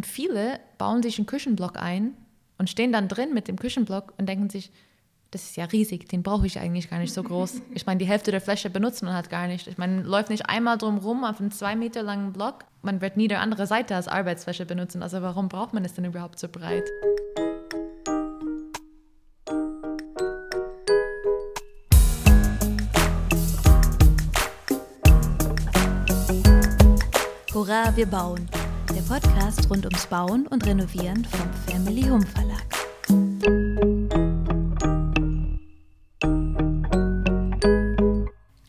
[0.00, 2.14] Und viele bauen sich einen Küchenblock ein
[2.56, 4.72] und stehen dann drin mit dem Küchenblock und denken sich,
[5.30, 7.60] das ist ja riesig, den brauche ich eigentlich gar nicht so groß.
[7.74, 9.66] Ich meine, die Hälfte der Fläche benutzt man halt gar nicht.
[9.66, 12.64] Ich meine, man läuft nicht einmal drum rum auf einen zwei Meter langen Block.
[12.80, 15.02] Man wird nie die andere Seite als Arbeitsfläche benutzen.
[15.02, 16.88] Also warum braucht man es denn überhaupt so breit?
[27.52, 28.48] Hurra, wir bauen.
[28.94, 32.66] Der Podcast rund ums Bauen und Renovieren vom Family Home Verlag.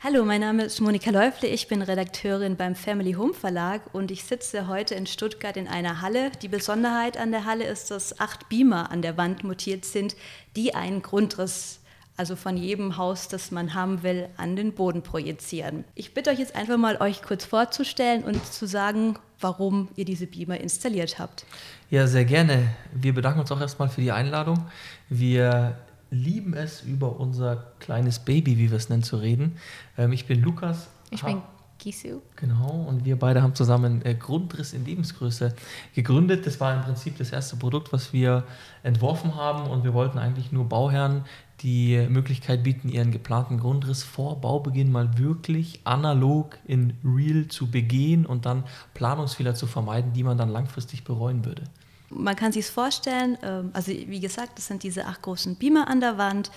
[0.02, 4.23] Hallo, mein Name ist Monika Läufle, ich bin Redakteurin beim Family Home Verlag und ich
[4.23, 6.31] sitze heute in Stuttgart in einer Halle.
[6.41, 10.16] Die Besonderheit an der Halle ist, dass acht Beamer an der Wand montiert sind,
[10.55, 11.80] die einen Grundriss
[12.17, 15.85] also von jedem Haus, das man haben will, an den Boden projizieren.
[15.95, 20.27] Ich bitte euch jetzt einfach mal, euch kurz vorzustellen und zu sagen, warum ihr diese
[20.27, 21.45] Beamer installiert habt.
[21.89, 22.67] Ja, sehr gerne.
[22.93, 24.66] Wir bedanken uns auch erstmal für die Einladung.
[25.09, 25.77] Wir
[26.11, 29.58] lieben es, über unser kleines Baby, wie wir es nennen, zu reden.
[29.97, 30.89] Ähm, ich bin Lukas.
[31.09, 31.41] Ich bin
[31.81, 32.21] Gisu.
[32.35, 35.53] Genau, und wir beide haben zusammen äh, Grundriss in Lebensgröße
[35.95, 36.45] gegründet.
[36.45, 38.43] Das war im Prinzip das erste Produkt, was wir
[38.83, 41.25] entworfen haben und wir wollten eigentlich nur Bauherren
[41.61, 48.25] die Möglichkeit bieten, ihren geplanten Grundriss vor Baubeginn mal wirklich analog in Real zu begehen
[48.25, 51.63] und dann Planungsfehler zu vermeiden, die man dann langfristig bereuen würde.
[52.09, 55.87] Man kann sich es vorstellen, ähm, also wie gesagt, das sind diese acht großen Beamer
[55.87, 56.52] an der Wand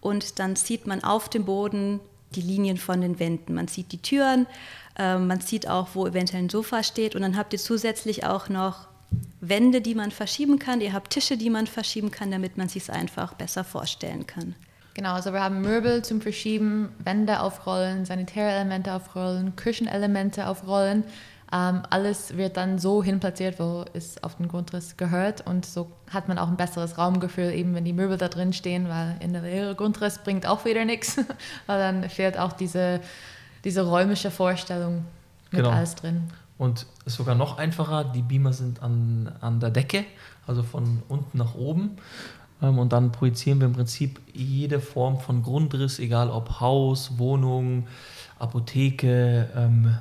[0.00, 2.00] und dann sieht man auf dem Boden
[2.36, 3.54] die Linien von den Wänden.
[3.54, 4.46] Man sieht die Türen,
[4.98, 8.48] ähm, man sieht auch, wo eventuell ein Sofa steht und dann habt ihr zusätzlich auch
[8.48, 8.88] noch
[9.40, 12.84] Wände, die man verschieben kann, ihr habt Tische, die man verschieben kann, damit man sich
[12.84, 14.54] es einfach besser vorstellen kann.
[14.94, 21.02] Genau, also wir haben Möbel zum Verschieben, Wände aufrollen, sanitäre Elemente aufrollen, Küchenelemente aufrollen.
[21.52, 26.28] Ähm, alles wird dann so hinplatziert, wo es auf den Grundriss gehört und so hat
[26.28, 29.42] man auch ein besseres Raumgefühl, eben wenn die Möbel da drin stehen, weil in der
[29.42, 31.16] leere Grundriss bringt auch wieder nichts,
[31.66, 33.00] weil dann fehlt auch diese,
[33.64, 35.04] diese räumliche Vorstellung
[35.50, 35.70] mit genau.
[35.70, 36.24] alles drin.
[36.56, 40.04] Und es ist sogar noch einfacher, die Beamer sind an, an der Decke,
[40.46, 41.98] also von unten nach oben.
[42.62, 47.86] Ähm, und dann projizieren wir im Prinzip jede Form von Grundriss, egal ob Haus, Wohnung,
[48.38, 49.96] Apotheke, ähm,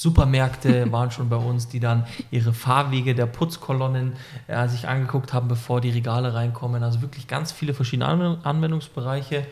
[0.00, 4.14] Supermärkte waren schon bei uns, die dann ihre Fahrwege der Putzkolonnen
[4.46, 6.82] äh, sich angeguckt haben, bevor die Regale reinkommen.
[6.82, 9.44] Also wirklich ganz viele verschiedene Anwendungsbereiche.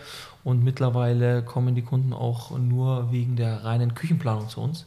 [0.44, 4.87] Und mittlerweile kommen die Kunden auch nur wegen der reinen Küchenplanung zu uns.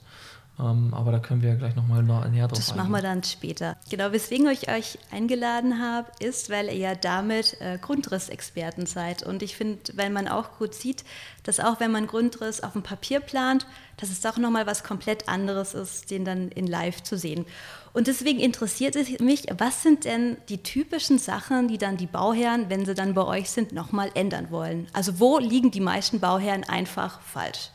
[0.60, 2.78] Ähm, aber da können wir ja gleich nochmal näher drauf Das eingehen.
[2.78, 3.78] machen wir dann später.
[3.90, 9.24] Genau, weswegen ich euch eingeladen habe, ist, weil ihr ja damit äh, Grundrissexperten seid.
[9.24, 11.04] Und ich finde, weil man auch gut sieht,
[11.44, 13.66] dass auch wenn man Grundriss auf dem Papier plant,
[13.98, 17.46] dass es doch nochmal was komplett anderes ist, den dann in live zu sehen.
[17.94, 22.70] Und deswegen interessiert es mich, was sind denn die typischen Sachen, die dann die Bauherren,
[22.70, 24.88] wenn sie dann bei euch sind, nochmal ändern wollen?
[24.94, 27.70] Also wo liegen die meisten Bauherren einfach falsch?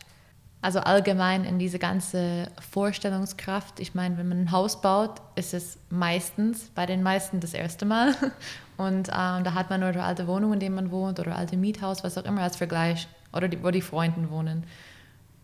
[0.66, 3.78] Also allgemein in diese ganze Vorstellungskraft.
[3.78, 7.84] Ich meine, wenn man ein Haus baut, ist es meistens, bei den meisten das erste
[7.84, 8.16] Mal.
[8.76, 12.02] Und ähm, da hat man nur alte Wohnung, in der man wohnt, oder alte Miethaus,
[12.02, 14.64] was auch immer als Vergleich, oder die, wo die Freunde wohnen.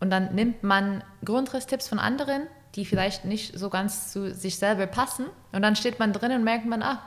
[0.01, 2.41] Und dann nimmt man Grundrisstipps von anderen,
[2.75, 5.27] die vielleicht nicht so ganz zu sich selber passen.
[5.53, 7.01] Und dann steht man drin und merkt man, ah,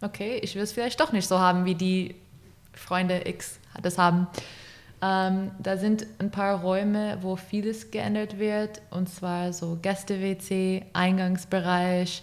[0.00, 2.14] okay, ich will es vielleicht doch nicht so haben, wie die
[2.72, 4.28] Freunde X das haben.
[5.04, 12.22] Ähm, da sind ein paar Räume, wo vieles geändert wird, und zwar so Gäste-WC, Eingangsbereich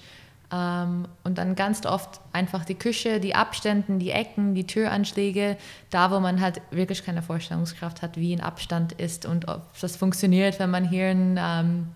[0.52, 5.58] ähm, und dann ganz oft einfach die Küche, die Abstände, die Ecken, die Türanschläge,
[5.92, 9.96] da wo man halt wirklich keine Vorstellungskraft hat, wie ein Abstand ist und ob das
[9.96, 11.88] funktioniert, wenn man hier ein ähm,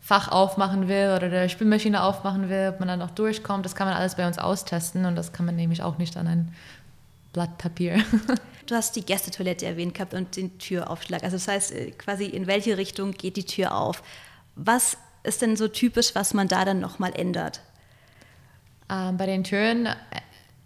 [0.00, 3.64] Fach aufmachen will oder der Spülmaschine aufmachen will, ob man dann noch durchkommt.
[3.64, 6.26] Das kann man alles bei uns austesten und das kann man nämlich auch nicht an
[6.26, 6.54] ein
[7.38, 8.02] Blatt Papier.
[8.66, 11.22] Du hast die Gästetoilette erwähnt gehabt und den Türaufschlag.
[11.22, 14.02] Also das heißt äh, quasi, in welche Richtung geht die Tür auf?
[14.56, 17.62] Was ist denn so typisch, was man da dann nochmal ändert?
[18.90, 19.94] Ähm, bei den Türen, äh,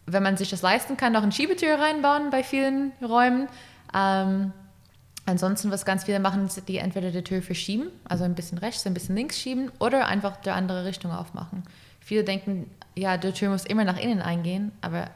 [0.06, 3.46] wenn man sich das leisten kann, noch eine Schiebetür reinbauen bei vielen Räumen.
[3.94, 4.52] Ähm,
[5.24, 8.84] ansonsten, was ganz viele machen, ist die entweder die Tür verschieben, also ein bisschen rechts,
[8.84, 11.62] ein bisschen links schieben oder einfach die andere Richtung aufmachen.
[12.00, 15.08] Viele denken, ja, die Tür muss immer nach innen eingehen, aber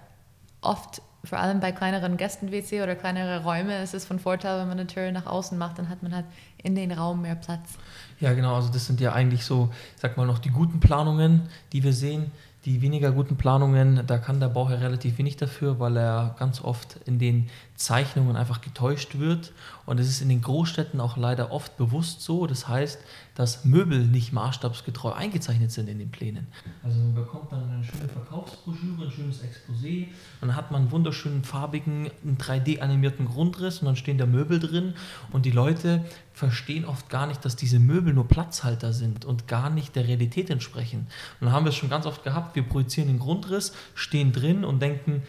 [0.61, 4.79] oft vor allem bei kleineren Gästen-WC oder kleinere Räume ist es von Vorteil, wenn man
[4.79, 6.27] eine Tür nach außen macht, dann hat man halt
[6.63, 7.79] in den Raum mehr Platz.
[8.21, 11.43] Ja, genau, also das sind ja eigentlich so, ich sag mal noch die guten Planungen,
[11.73, 12.31] die wir sehen.
[12.65, 16.99] Die weniger guten Planungen, da kann der Bauherr relativ wenig dafür, weil er ganz oft
[17.07, 19.53] in den Zeichnungen einfach getäuscht wird.
[19.85, 22.47] Und es ist in den Großstädten auch leider oft bewusst so.
[22.47, 22.99] Das heißt,
[23.37, 26.47] dass Möbel nicht maßstabsgetreu eingezeichnet sind in den Plänen.
[26.83, 30.07] Also man bekommt dann eine schöne Verkaufsbroschüre, ein schönes Exposé,
[30.41, 34.95] dann hat man einen wunderschönen farbigen, 3D-animierten Grundriss und dann stehen da Möbel drin
[35.33, 39.69] und die Leute verstehen oft gar nicht, dass diese Möbel nur Platzhalter sind und gar
[39.69, 41.07] nicht der Realität entsprechen.
[41.41, 44.65] Und dann haben wir es schon ganz oft gehabt, wir projizieren den Grundriss, stehen drin
[44.65, 45.23] und denken,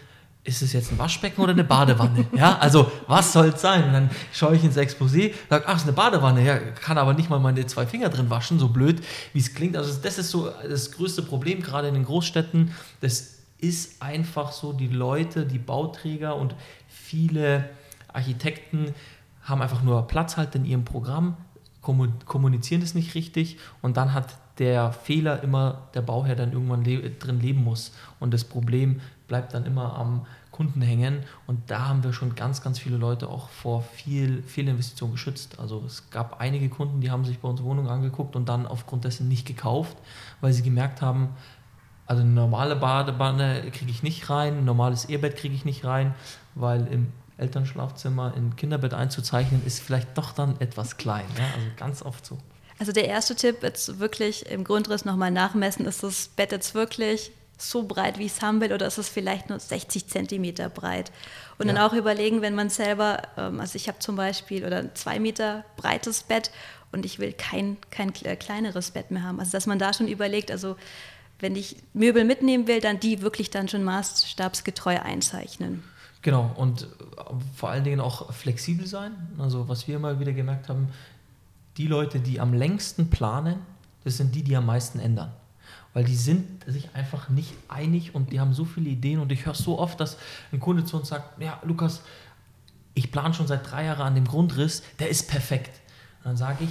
[0.48, 2.26] ist es jetzt ein Waschbecken oder eine Badewanne?
[2.34, 3.84] Ja, also was soll es sein?
[3.84, 7.12] Und dann schaue ich ins Exposé, sage, ach, es ist eine Badewanne, ja, kann aber
[7.12, 9.02] nicht mal meine zwei Finger drin waschen, so blöd,
[9.34, 9.76] wie es klingt.
[9.76, 12.72] Also das ist so das größte Problem, gerade in den Großstädten.
[13.00, 16.54] Das ist einfach so, die Leute, die Bauträger und
[16.88, 17.68] viele
[18.12, 18.94] Architekten
[19.42, 21.36] haben einfach nur Platz halt in ihrem Programm,
[21.82, 27.10] kommunizieren das nicht richtig und dann hat der Fehler immer der Bauherr dann irgendwann le
[27.10, 27.92] drin leben muss.
[28.18, 30.26] Und das Problem bleibt dann immer am
[30.58, 31.20] Kunden hängen.
[31.46, 35.60] Und da haben wir schon ganz, ganz viele Leute auch vor viel Fehlinvestitionen geschützt.
[35.60, 39.04] Also es gab einige Kunden, die haben sich bei uns Wohnungen angeguckt und dann aufgrund
[39.04, 39.96] dessen nicht gekauft,
[40.40, 41.28] weil sie gemerkt haben,
[42.06, 46.16] also eine normale Badewanne kriege ich nicht rein, ein normales Ehebett kriege ich nicht rein,
[46.56, 51.26] weil im Elternschlafzimmer ein Kinderbett einzuzeichnen, ist vielleicht doch dann etwas klein.
[51.38, 51.44] Ja?
[51.54, 52.36] Also ganz oft so.
[52.80, 57.30] Also der erste Tipp, jetzt wirklich im Grundriss nochmal nachmessen, ist das Bett jetzt wirklich
[57.58, 61.10] so breit, wie ich es haben will, oder ist es vielleicht nur 60 Zentimeter breit?
[61.58, 61.74] Und ja.
[61.74, 65.18] dann auch überlegen, wenn man selber, ähm, also ich habe zum Beispiel oder ein zwei
[65.18, 66.50] Meter breites Bett
[66.92, 69.40] und ich will kein, kein kleineres Bett mehr haben.
[69.40, 70.76] Also dass man da schon überlegt, also
[71.40, 75.82] wenn ich Möbel mitnehmen will, dann die wirklich dann schon maßstabsgetreu einzeichnen.
[76.22, 76.86] Genau, und äh,
[77.54, 79.12] vor allen Dingen auch flexibel sein.
[79.38, 80.88] Also was wir immer wieder gemerkt haben,
[81.76, 83.60] die Leute, die am längsten planen,
[84.04, 85.32] das sind die, die am meisten ändern.
[85.94, 89.20] Weil die sind sich einfach nicht einig und die haben so viele Ideen.
[89.20, 90.18] Und ich höre so oft, dass
[90.52, 92.02] ein Kunde zu uns sagt, ja, Lukas,
[92.94, 95.80] ich plane schon seit drei Jahren an dem Grundriss, der ist perfekt.
[96.18, 96.70] Und dann sage ich,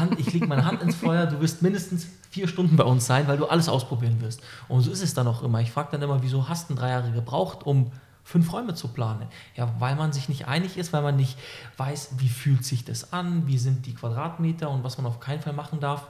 [0.00, 3.26] Hand, ich lege meine Hand ins Feuer, du wirst mindestens vier Stunden bei uns sein,
[3.28, 4.42] weil du alles ausprobieren wirst.
[4.68, 5.60] Und so ist es dann auch immer.
[5.60, 7.90] Ich frage dann immer, wieso hast du drei Jahre gebraucht, um
[8.22, 9.26] fünf Räume zu planen.
[9.54, 11.38] Ja, weil man sich nicht einig ist, weil man nicht
[11.76, 15.40] weiß, wie fühlt sich das an, wie sind die Quadratmeter und was man auf keinen
[15.40, 16.08] Fall machen darf.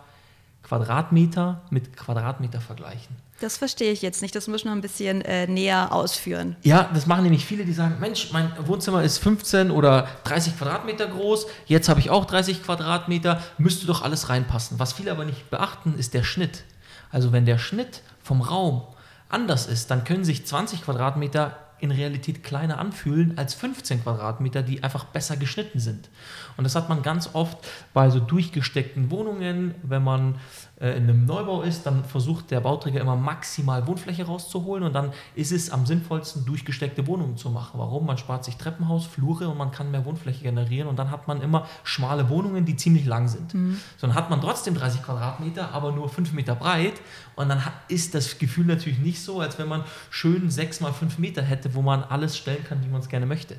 [0.67, 3.15] Quadratmeter mit Quadratmeter vergleichen.
[3.41, 4.35] Das verstehe ich jetzt nicht.
[4.35, 6.57] Das muss ich noch ein bisschen äh, näher ausführen.
[6.63, 11.07] Ja, das machen nämlich viele, die sagen: Mensch, mein Wohnzimmer ist 15 oder 30 Quadratmeter
[11.07, 11.47] groß.
[11.67, 13.41] Jetzt habe ich auch 30 Quadratmeter.
[13.59, 14.81] Müsste doch alles reinpassen.
[14.81, 16.65] Was viele aber nicht beachten, ist der Schnitt.
[17.13, 18.83] Also, wenn der Schnitt vom Raum
[19.29, 24.83] anders ist, dann können sich 20 Quadratmeter in Realität kleiner anfühlen als 15 Quadratmeter, die
[24.83, 26.09] einfach besser geschnitten sind.
[26.57, 27.59] Und das hat man ganz oft
[27.93, 30.37] bei so durchgesteckten Wohnungen, wenn man
[30.81, 35.13] äh, in einem Neubau ist, dann versucht der Bauträger immer maximal Wohnfläche rauszuholen und dann
[35.35, 37.79] ist es am sinnvollsten, durchgesteckte Wohnungen zu machen.
[37.79, 38.07] Warum?
[38.07, 41.41] Man spart sich Treppenhaus, Flure und man kann mehr Wohnfläche generieren und dann hat man
[41.41, 43.55] immer schmale Wohnungen, die ziemlich lang sind.
[43.55, 43.79] Mhm.
[43.97, 46.95] So, dann hat man trotzdem 30 Quadratmeter, aber nur 5 Meter breit
[47.37, 51.19] und dann ist das Gefühl natürlich nicht so, als wenn man schön 6 mal 5
[51.19, 53.59] Meter hätte, wo man alles stellen kann, wie man es gerne möchte.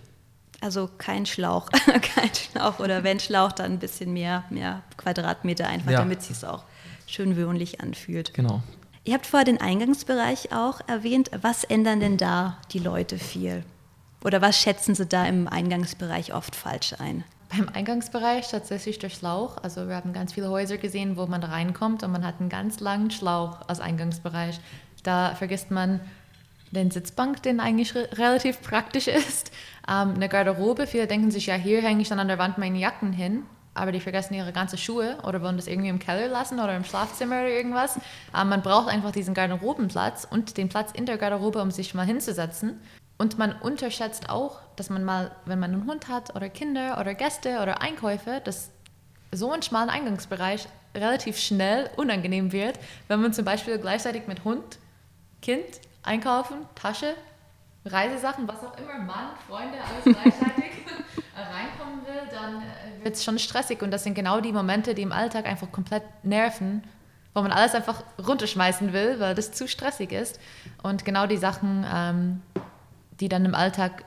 [0.61, 5.91] Also kein Schlauch, kein Schlauch oder wenn Schlauch, dann ein bisschen mehr, mehr Quadratmeter einfach,
[5.91, 5.99] ja.
[5.99, 6.63] damit sie es auch
[7.05, 8.33] schön wohnlich anfühlt.
[8.33, 8.63] Genau.
[9.03, 11.31] Ihr habt vorher den Eingangsbereich auch erwähnt.
[11.41, 13.63] Was ändern denn da die Leute viel?
[14.23, 17.23] Oder was schätzen sie da im Eingangsbereich oft falsch ein?
[17.49, 19.57] Beim Eingangsbereich tatsächlich der Schlauch.
[19.63, 22.81] Also wir haben ganz viele Häuser gesehen, wo man reinkommt und man hat einen ganz
[22.81, 24.59] langen Schlauch als Eingangsbereich.
[25.03, 26.01] Da vergisst man
[26.71, 29.51] den Sitzbank, den eigentlich relativ praktisch ist.
[29.89, 32.77] Ähm, eine Garderobe, viele denken sich, ja, hier hänge ich dann an der Wand meine
[32.77, 33.43] Jacken hin
[33.77, 36.83] aber die vergessen ihre ganzen Schuhe oder wollen das irgendwie im Keller lassen oder im
[36.83, 37.99] Schlafzimmer oder irgendwas.
[38.33, 42.05] Aber man braucht einfach diesen Garderobenplatz und den Platz in der Garderobe, um sich mal
[42.05, 42.81] hinzusetzen.
[43.17, 47.13] Und man unterschätzt auch, dass man mal, wenn man einen Hund hat oder Kinder oder
[47.13, 48.71] Gäste oder Einkäufe, dass
[49.31, 54.79] so ein schmalen Eingangsbereich relativ schnell unangenehm wird, wenn man zum Beispiel gleichzeitig mit Hund,
[55.41, 57.15] Kind, Einkaufen, Tasche,
[57.85, 60.71] Reisesachen, was auch immer, Mann, Freunde, alles gleichzeitig
[61.35, 63.81] reinkommen will, dann äh, wird es schon stressig.
[63.81, 66.83] Und das sind genau die Momente, die im Alltag einfach komplett nerven,
[67.33, 70.39] wo man alles einfach runterschmeißen will, weil das zu stressig ist.
[70.81, 72.41] Und genau die Sachen, ähm,
[73.19, 74.03] die dann im Alltag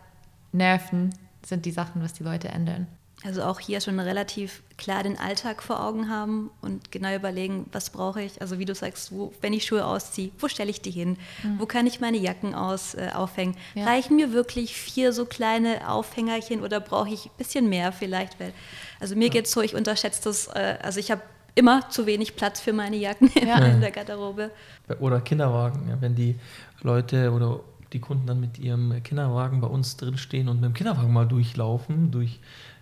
[0.53, 1.11] nerven,
[1.45, 2.87] sind die Sachen, was die Leute ändern.
[3.23, 7.91] Also auch hier schon relativ klar den Alltag vor Augen haben und genau überlegen, was
[7.91, 8.41] brauche ich.
[8.41, 11.19] Also wie du sagst, wo, wenn ich Schuhe ausziehe, wo stelle ich die hin?
[11.43, 11.61] Mhm.
[11.61, 13.57] Wo kann ich meine Jacken aus, äh, aufhängen?
[13.75, 13.85] Ja.
[13.85, 18.41] Reichen mir wirklich vier so kleine Aufhängerchen oder brauche ich ein bisschen mehr vielleicht?
[18.41, 18.55] Weil,
[19.01, 19.33] also mir ja.
[19.33, 20.47] geht es so, ich unterschätze das.
[20.47, 21.21] Äh, also ich habe
[21.57, 23.59] immer zu wenig Platz für meine Jacken ja.
[23.59, 24.51] in der Garderobe.
[24.99, 26.37] Oder Kinderwagen, ja, wenn die
[26.83, 27.61] Leute oder
[27.93, 32.11] die Kunden dann mit ihrem Kinderwagen bei uns drinstehen und mit dem Kinderwagen mal durchlaufen,
[32.11, 32.41] durch,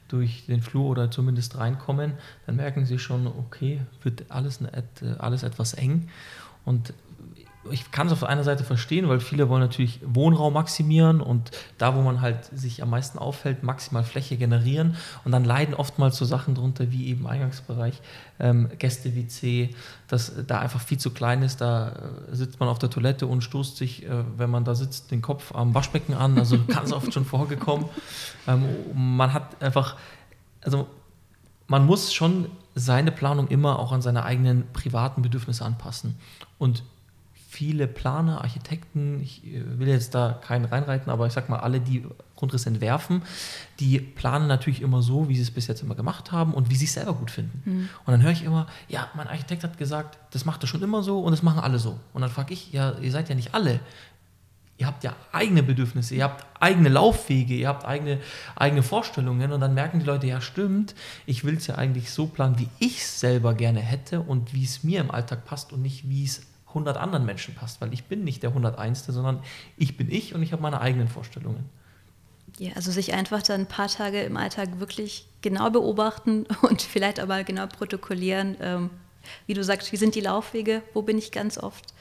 [0.09, 2.15] durch den Flur oder zumindest reinkommen,
[2.47, 4.61] dann merken sie schon, okay, wird alles,
[5.19, 6.09] alles etwas eng.
[6.65, 6.93] Und
[7.71, 11.95] ich kann es auf einer Seite verstehen, weil viele wollen natürlich Wohnraum maximieren und da,
[11.95, 14.97] wo man halt sich am meisten auffällt, maximal Fläche generieren.
[15.25, 18.01] Und dann leiden oftmals so Sachen drunter wie eben Eingangsbereich,
[18.39, 19.75] ähm, Gäste-WC,
[20.07, 23.43] dass da einfach viel zu klein ist, da äh, sitzt man auf der Toilette und
[23.43, 27.13] stoßt sich, äh, wenn man da sitzt, den Kopf am Waschbecken an, also ganz oft
[27.13, 27.87] schon vorgekommen.
[28.47, 29.97] Ähm, man hat einfach,
[30.63, 30.87] also
[31.67, 36.17] man muss schon seine Planung immer auch an seine eigenen privaten Bedürfnisse anpassen.
[36.59, 36.85] Und
[37.59, 41.81] viele Planer, Architekten, ich äh, will jetzt da keinen reinreiten, aber ich sag mal, alle,
[41.81, 42.05] die
[42.37, 43.23] Grundriss entwerfen,
[43.81, 46.77] die planen natürlich immer so, wie sie es bis jetzt immer gemacht haben und wie
[46.77, 47.63] sie es selber gut finden.
[47.65, 47.89] Mhm.
[48.07, 51.03] Und dann höre ich immer, ja, mein Architekt hat gesagt, das macht er schon immer
[51.03, 51.99] so und das machen alle so.
[52.13, 53.81] Und dann frage ich, ja, ihr seid ja nicht alle.
[54.77, 58.21] Ihr habt ja eigene Bedürfnisse, ihr habt eigene Laufwege, ihr habt eigene,
[58.55, 60.95] eigene Vorstellungen und dann merken die Leute, ja stimmt,
[61.27, 64.63] ich will es ja eigentlich so planen, wie ich es selber gerne hätte und wie
[64.63, 66.43] es mir im Alltag passt und nicht, wie es
[66.79, 69.07] 100 anderen Menschen passt, weil ich bin nicht der 101.
[69.07, 69.43] sondern
[69.77, 71.69] ich bin ich und ich habe meine eigenen Vorstellungen.
[72.59, 77.21] Ja, also sich einfach dann ein paar Tage im Alltag wirklich genau beobachten und vielleicht
[77.21, 78.57] aber genau protokollieren.
[78.61, 78.91] Ähm,
[79.47, 81.93] wie du sagst, wie sind die Laufwege, wo bin ich ganz oft?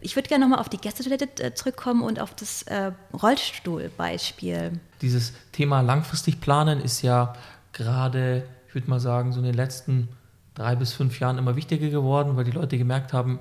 [0.00, 4.80] Ich würde gerne nochmal auf die Gästetoilette äh, zurückkommen und auf das äh, Rollstuhlbeispiel.
[5.02, 7.34] Dieses Thema langfristig planen ist ja
[7.72, 10.08] gerade, ich würde mal sagen, so in den letzten
[10.54, 13.40] drei bis fünf Jahren immer wichtiger geworden, weil die Leute gemerkt haben,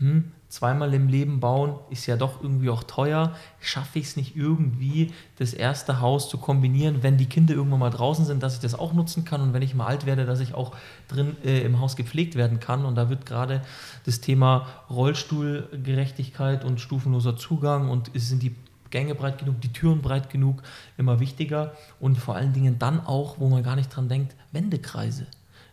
[0.00, 3.34] hm, zweimal im Leben bauen ist ja doch irgendwie auch teuer.
[3.60, 7.90] Schaffe ich es nicht irgendwie, das erste Haus zu kombinieren, wenn die Kinder irgendwann mal
[7.90, 10.40] draußen sind, dass ich das auch nutzen kann und wenn ich mal alt werde, dass
[10.40, 10.74] ich auch
[11.06, 12.86] drin äh, im Haus gepflegt werden kann.
[12.86, 13.60] Und da wird gerade
[14.06, 18.56] das Thema Rollstuhlgerechtigkeit und stufenloser Zugang und sind die
[18.88, 20.62] Gänge breit genug, die Türen breit genug,
[20.96, 21.74] immer wichtiger.
[22.00, 25.26] Und vor allen Dingen dann auch, wo man gar nicht dran denkt, Wendekreise.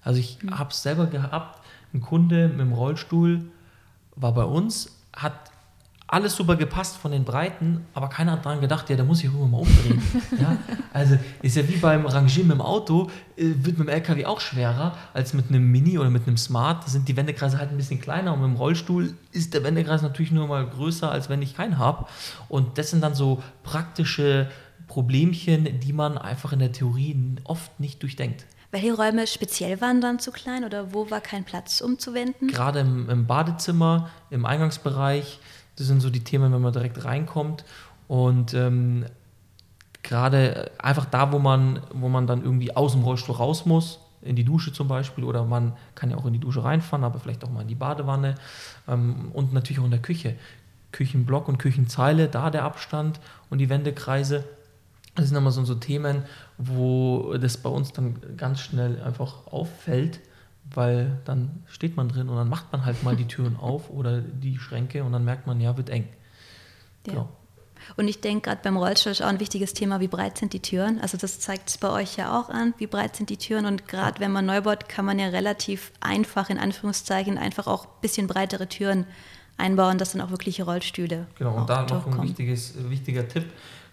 [0.04, 0.60] Also ich mhm.
[0.60, 1.62] habe es selber gehabt,
[1.94, 3.50] ein Kunde mit dem Rollstuhl,
[4.18, 5.52] war bei uns, hat
[6.10, 9.26] alles super gepasst von den Breiten, aber keiner hat daran gedacht, ja, da muss ich
[9.26, 10.02] irgendwann mal umdrehen.
[10.40, 10.58] ja?
[10.94, 14.40] Also ist ja wie beim Rangieren mit dem Auto, äh, wird mit dem LKW auch
[14.40, 16.86] schwerer als mit einem Mini oder mit einem Smart.
[16.86, 20.02] Da sind die Wendekreise halt ein bisschen kleiner und mit dem Rollstuhl ist der Wendekreis
[20.02, 22.06] natürlich nur mal größer, als wenn ich keinen habe.
[22.48, 24.50] Und das sind dann so praktische
[24.88, 28.46] Problemchen, die man einfach in der Theorie oft nicht durchdenkt.
[28.72, 32.50] Welche Räume speziell waren dann zu klein oder wo war kein Platz umzuwenden?
[32.50, 35.40] Gerade im, im Badezimmer, im Eingangsbereich,
[35.78, 37.64] das sind so die Themen, wenn man direkt reinkommt.
[38.08, 39.06] Und ähm,
[40.04, 44.36] gerade einfach da, wo man, wo man dann irgendwie aus dem Rollstuhl raus muss, in
[44.36, 47.44] die Dusche zum Beispiel, oder man kann ja auch in die Dusche reinfahren, aber vielleicht
[47.44, 48.36] auch mal in die Badewanne
[48.88, 50.36] ähm, und natürlich auch in der Küche.
[50.92, 53.20] Küchenblock und Küchenzeile, da der Abstand
[53.50, 54.44] und die Wendekreise.
[55.18, 56.24] Das sind immer so, so Themen,
[56.58, 60.20] wo das bei uns dann ganz schnell einfach auffällt,
[60.74, 64.22] weil dann steht man drin und dann macht man halt mal die Türen auf oder
[64.22, 66.08] die Schränke und dann merkt man, ja, wird eng.
[67.06, 67.14] Ja.
[67.14, 67.30] Genau.
[67.96, 70.62] Und ich denke, gerade beim Rollstuhl ist auch ein wichtiges Thema, wie breit sind die
[70.62, 71.00] Türen.
[71.00, 73.66] Also das zeigt es bei euch ja auch an, wie breit sind die Türen.
[73.66, 77.86] Und gerade wenn man neu baut, kann man ja relativ einfach, in Anführungszeichen, einfach auch
[77.86, 79.06] ein bisschen breitere Türen
[79.58, 81.28] einbauen, dass dann auch wirkliche Rollstühle.
[81.38, 83.46] Genau, und da noch ein wichtiges, wichtiger Tipp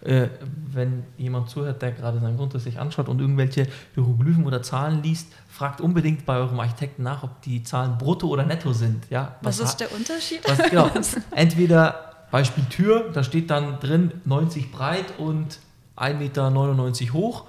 [0.04, 0.28] äh,
[0.73, 5.28] wenn jemand zuhört, der gerade seinen Grundriss sich anschaut und irgendwelche Hieroglyphen oder Zahlen liest,
[5.49, 9.06] fragt unbedingt bei eurem Architekten nach, ob die Zahlen brutto oder netto sind.
[9.11, 10.40] Ja, was, was ist der Unterschied?
[10.46, 10.90] Was, genau,
[11.30, 15.58] entweder Beispiel Tür, da steht dann drin 90 breit und
[15.96, 17.44] 1,99 Meter hoch.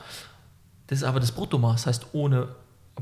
[0.88, 2.50] Das ist aber das Bruttomaß, das heißt ohne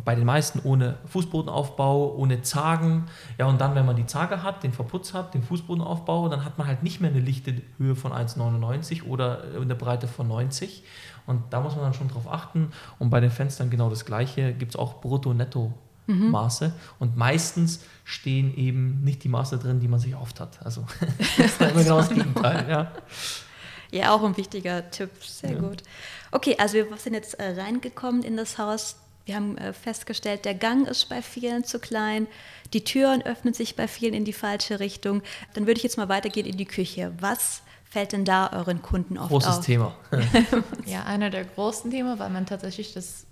[0.06, 3.06] bei den meisten ohne Fußbodenaufbau, ohne Zagen.
[3.38, 6.58] Ja, und dann, wenn man die Zage hat, den Verputz hat, den Fußbodenaufbau, dann hat
[6.58, 10.84] man halt nicht mehr eine lichte Höhe von 1,99 oder eine Breite von 90.
[11.26, 12.72] Und da muss man dann schon drauf achten.
[13.00, 15.74] Und bei den Fenstern genau das Gleiche, gibt es auch Brutto-Netto.
[16.06, 16.74] Maße mhm.
[17.00, 20.60] und meistens stehen eben nicht die Maße drin, die man sich oft hat.
[20.66, 20.86] Also
[21.38, 22.66] das ist immer genau das Gegenteil.
[22.70, 22.92] Ja.
[23.90, 25.12] ja, auch ein wichtiger Tipp.
[25.24, 25.60] Sehr ja.
[25.60, 25.82] gut.
[26.32, 28.98] Okay, also wir sind jetzt äh, reingekommen in das Haus.
[29.26, 32.28] Wir haben äh, festgestellt, der Gang ist bei vielen zu klein,
[32.74, 35.22] die Türen öffnen sich bei vielen in die falsche Richtung.
[35.54, 37.14] Dann würde ich jetzt mal weitergehen in die Küche.
[37.20, 39.56] Was fällt denn da euren Kunden oft Großes auf?
[39.56, 39.96] Großes Thema.
[40.86, 43.26] ja, einer der großen Themen, weil man tatsächlich das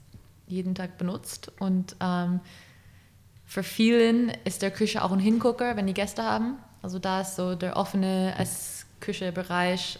[0.48, 1.51] jeden Tag benutzt.
[1.60, 2.39] Und ähm,
[3.45, 6.57] für vielen ist der Küche auch ein Hingucker, wenn die Gäste haben.
[6.81, 10.00] Also da ist so der offene Essküche-Bereich,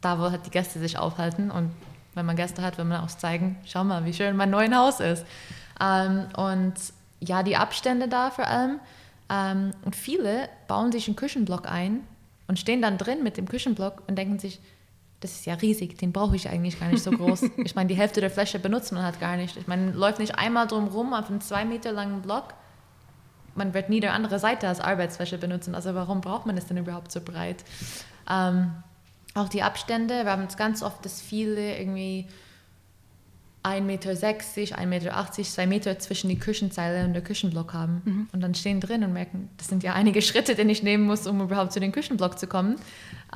[0.00, 1.70] da wo halt die Gäste sich aufhalten und
[2.14, 5.00] wenn man Gäste hat, will man auch zeigen, schau mal, wie schön mein neues Haus
[5.00, 5.24] ist.
[5.80, 6.74] Ähm, und
[7.20, 8.80] ja, die Abstände da vor allem.
[9.28, 12.00] Ähm, und viele bauen sich einen Küchenblock ein
[12.48, 14.60] und stehen dann drin mit dem Küchenblock und denken sich,
[15.20, 17.42] das ist ja riesig, den brauche ich eigentlich gar nicht so groß.
[17.58, 19.56] ich meine, die Hälfte der Fläche benutzt man halt gar nicht.
[19.56, 22.54] Ich meine, man läuft nicht einmal drum rum auf einem zwei Meter langen Block.
[23.54, 25.74] Man wird nie die andere Seite als Arbeitsfläche benutzen.
[25.74, 27.64] Also warum braucht man es denn überhaupt so breit?
[28.28, 28.72] Ähm,
[29.34, 32.26] auch die Abstände, wir haben es ganz oft, dass viele irgendwie
[33.62, 38.02] 1,60 Meter, 1,80 Meter, 2 Meter zwischen die Küchenzeile und der Küchenblock haben.
[38.04, 38.28] Mhm.
[38.32, 41.26] Und dann stehen drin und merken, das sind ja einige Schritte, die ich nehmen muss,
[41.26, 42.76] um überhaupt zu dem Küchenblock zu kommen.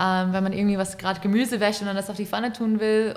[0.00, 2.80] Ähm, wenn man irgendwie was gerade Gemüse wäscht und dann das auf die Pfanne tun
[2.80, 3.14] will,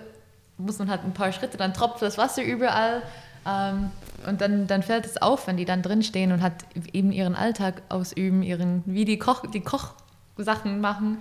[0.57, 3.01] muss man halt ein paar Schritte, dann tropft das Wasser überall.
[3.47, 3.91] Ähm,
[4.27, 6.53] und dann, dann fällt es auf, wenn die dann drin stehen und halt
[6.91, 11.19] eben ihren Alltag ausüben, ihren, wie die, Koch, die Kochsachen machen.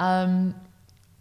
[0.00, 0.54] Ähm,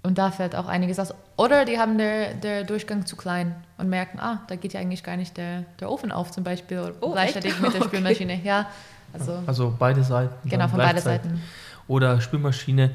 [0.07, 1.13] und da fällt auch einiges aus.
[1.35, 5.03] Oder die haben der, der Durchgang zu klein und merken, ah, da geht ja eigentlich
[5.03, 6.79] gar nicht der, der Ofen auf zum Beispiel.
[6.79, 8.35] Oder oh, gleichzeitig mit der Spülmaschine.
[8.35, 8.47] Okay.
[8.47, 8.67] Ja,
[9.11, 10.49] also, also beide Seiten.
[10.49, 11.41] Genau, von beiden Seiten.
[11.89, 12.91] Oder Spülmaschine,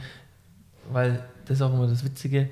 [0.90, 2.48] weil das ist auch immer das Witzige,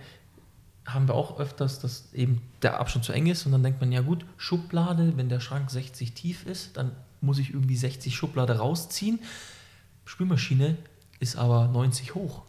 [0.86, 3.90] haben wir auch öfters, dass eben der Abstand zu eng ist und dann denkt man,
[3.92, 8.58] ja gut, Schublade, wenn der Schrank 60 tief ist, dann muss ich irgendwie 60 Schublade
[8.58, 9.20] rausziehen.
[10.04, 10.76] Spülmaschine
[11.18, 12.42] ist aber 90 hoch.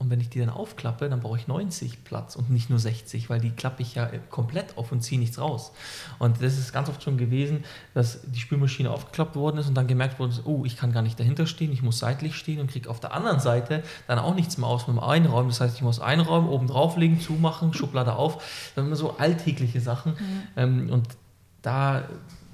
[0.00, 3.28] Und wenn ich die dann aufklappe, dann brauche ich 90 Platz und nicht nur 60,
[3.28, 5.72] weil die klappe ich ja komplett auf und ziehe nichts raus.
[6.18, 9.86] Und das ist ganz oft schon gewesen, dass die Spülmaschine aufgeklappt worden ist und dann
[9.86, 12.88] gemerkt wurde, oh, ich kann gar nicht dahinter stehen, ich muss seitlich stehen und kriege
[12.88, 15.50] auf der anderen Seite dann auch nichts mehr aus mit dem Einräumen.
[15.50, 18.36] Das heißt, ich muss einräumen, oben drauflegen, zumachen, Schublade auf.
[18.36, 20.14] Das sind immer so alltägliche Sachen.
[20.56, 20.88] Mhm.
[20.88, 21.08] Und
[21.60, 22.04] da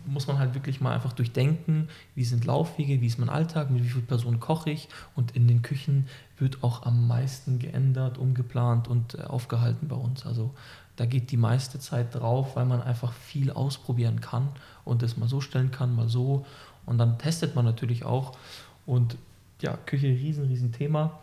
[0.07, 3.85] muss man halt wirklich mal einfach durchdenken, wie sind Laufwege, wie ist mein Alltag, mit
[3.85, 6.07] wie vielen Personen koche ich und in den Küchen
[6.39, 10.27] wird auch am meisten geändert, umgeplant und äh, aufgehalten bei uns.
[10.27, 10.55] Also
[10.97, 14.49] da geht die meiste Zeit drauf, weil man einfach viel ausprobieren kann
[14.85, 16.47] und es mal so stellen kann, mal so
[16.87, 18.37] und dann testet man natürlich auch
[18.87, 19.17] und
[19.61, 21.21] ja, Küche riesen, riesen Thema.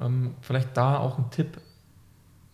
[0.00, 1.60] Ähm, vielleicht da auch ein Tipp,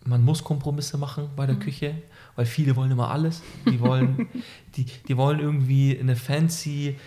[0.05, 1.59] man muss Kompromisse machen bei der mhm.
[1.59, 1.95] Küche
[2.35, 3.41] weil viele wollen immer alles.
[3.65, 4.27] Die wollen,
[4.75, 6.97] die, die wollen irgendwie eine fancy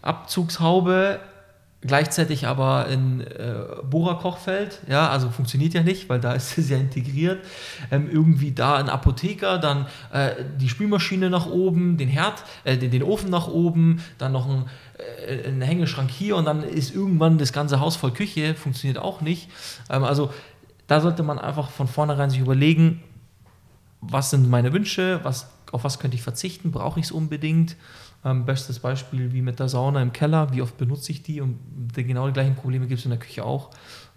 [0.00, 1.20] Abzugshaube,
[1.80, 3.54] gleichzeitig aber ein äh,
[3.88, 4.80] Bohrer-Kochfeld.
[4.88, 7.44] Ja, also funktioniert ja nicht, weil da ist es ja integriert.
[7.90, 12.90] Ähm, irgendwie da ein Apotheker, dann äh, die Spülmaschine nach oben, den Herd, äh, den,
[12.90, 14.64] den, Ofen nach oben, dann noch ein,
[15.28, 18.54] äh, ein Hängeschrank hier und dann ist irgendwann das ganze Haus voll Küche.
[18.54, 19.48] Funktioniert auch nicht.
[19.88, 20.30] Ähm, also
[20.92, 23.02] da sollte man einfach von vornherein sich überlegen,
[24.02, 27.76] was sind meine Wünsche, was, auf was könnte ich verzichten, brauche ich es unbedingt.
[28.26, 31.58] Ähm, bestes Beispiel wie mit der Sauna im Keller, wie oft benutze ich die und
[31.94, 33.70] genau die gleichen Probleme gibt es in der Küche auch.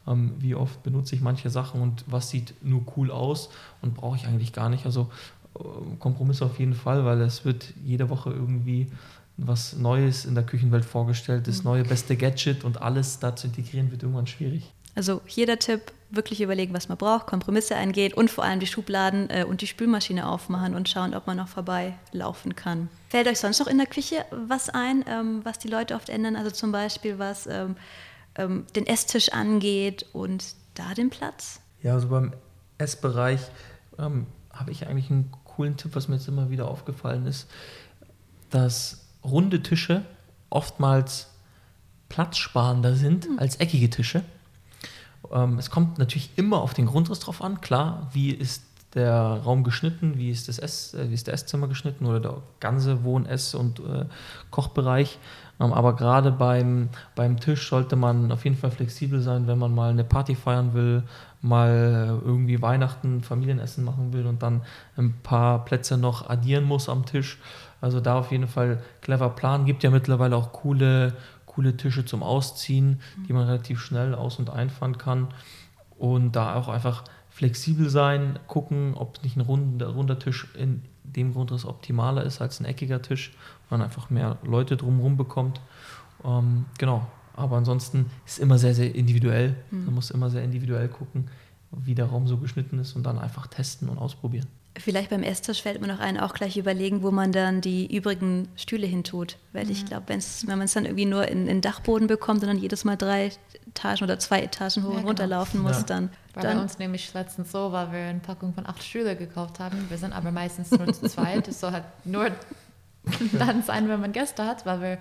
[0.06, 4.18] Ähm, wie oft benutze ich manche Sachen und was sieht nur cool aus und brauche
[4.18, 4.86] ich eigentlich gar nicht.
[4.86, 5.10] Also
[5.58, 5.60] äh,
[6.00, 8.92] Kompromisse auf jeden Fall, weil es wird jede Woche irgendwie
[9.38, 13.92] was Neues in der Küchenwelt vorgestellt, das neue beste Gadget und alles da zu integrieren
[13.92, 14.74] wird irgendwann schwierig.
[14.96, 18.68] Also hier der Tipp, wirklich überlegen, was man braucht, Kompromisse eingeht und vor allem die
[18.68, 22.90] Schubladen äh, und die Spülmaschine aufmachen und schauen, ob man noch vorbeilaufen kann.
[23.10, 26.36] Fällt euch sonst noch in der Küche was ein, ähm, was die Leute oft ändern?
[26.36, 27.76] Also zum Beispiel, was ähm,
[28.36, 31.60] ähm, den Esstisch angeht und da den Platz?
[31.82, 32.34] Ja, also beim
[32.78, 33.42] Essbereich
[34.00, 37.48] ähm, habe ich eigentlich einen coolen Tipp, was mir jetzt immer wieder aufgefallen ist,
[38.50, 40.04] dass runde Tische
[40.50, 41.30] oftmals
[42.10, 43.40] platzsparender sind mhm.
[43.40, 44.24] als eckige Tische.
[45.32, 48.64] Ähm, es kommt natürlich immer auf den Grundriss drauf an, klar, wie ist
[48.96, 52.38] der Raum geschnitten, wie ist das Ess, äh, wie ist der Esszimmer geschnitten oder der
[52.60, 54.06] ganze Wohn-, Ess- und äh,
[54.52, 55.20] Kochbereich.
[55.60, 59.76] Ähm, aber gerade beim, beim Tisch sollte man auf jeden Fall flexibel sein, wenn man
[59.76, 61.04] mal eine Party feiern will,
[61.42, 64.62] mal irgendwie Weihnachten, Familienessen machen will und dann
[64.98, 67.38] ein paar Plätze noch addieren muss am Tisch.
[67.82, 69.66] Also da auf jeden Fall clever planen.
[69.66, 71.14] Gibt ja mittlerweile auch coole,
[71.56, 75.30] coole Tische zum Ausziehen, die man relativ schnell aus- und einfahren kann.
[75.98, 81.34] Und da auch einfach flexibel sein, gucken, ob nicht ein runder, runder Tisch in dem
[81.34, 83.32] Grundriss optimaler ist als ein eckiger Tisch,
[83.70, 85.62] man einfach mehr Leute drumherum bekommt.
[86.24, 87.08] Ähm, genau.
[87.34, 89.56] Aber ansonsten ist immer sehr, sehr individuell.
[89.72, 89.86] Mhm.
[89.86, 91.30] Man muss immer sehr individuell gucken,
[91.72, 94.48] wie der Raum so geschnitten ist und dann einfach testen und ausprobieren.
[94.78, 98.50] Vielleicht beim Esstisch fällt mir noch ein, auch gleich überlegen, wo man dann die übrigen
[98.58, 99.38] Stühle hintut.
[99.54, 99.72] Weil mhm.
[99.72, 102.84] ich glaube, wenn man es dann irgendwie nur in den Dachboden bekommt und dann jedes
[102.84, 103.32] Mal drei
[103.68, 105.08] Etagen oder zwei Etagen hoch ja, und genau.
[105.08, 105.84] runter laufen muss, ja.
[105.84, 106.10] dann.
[106.34, 109.60] War dann bei uns nämlich letztens so, weil wir eine Packung von acht Stühle gekauft
[109.60, 109.86] haben.
[109.90, 111.48] Wir sind aber meistens nur zu zweit.
[111.48, 112.30] Das soll halt nur
[113.34, 114.98] dann sein, wenn man Gäste hat, weil wir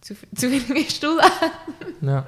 [0.00, 2.06] zu, zu wenige Stühle hatten.
[2.06, 2.26] Ja.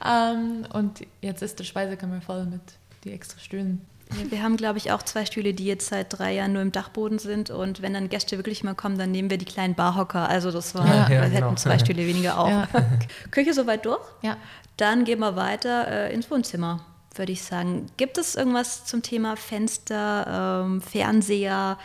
[0.00, 2.60] um, ähm, und jetzt ist der Speisekammer voll mit
[3.04, 3.80] die extra Stühlen.
[4.18, 6.72] Ja, wir haben, glaube ich, auch zwei Stühle, die jetzt seit drei Jahren nur im
[6.72, 7.50] Dachboden sind.
[7.50, 10.28] Und wenn dann Gäste wirklich mal kommen, dann nehmen wir die kleinen Barhocker.
[10.28, 11.46] Also das war, ja, ja, wir genau.
[11.46, 12.48] hätten zwei Stühle weniger auch.
[12.48, 12.68] Ja.
[13.30, 14.00] Küche soweit durch?
[14.22, 14.36] Ja.
[14.76, 16.80] Dann gehen wir weiter äh, ins Wohnzimmer,
[17.14, 17.86] würde ich sagen.
[17.96, 21.78] Gibt es irgendwas zum Thema Fenster, ähm, Fernseher,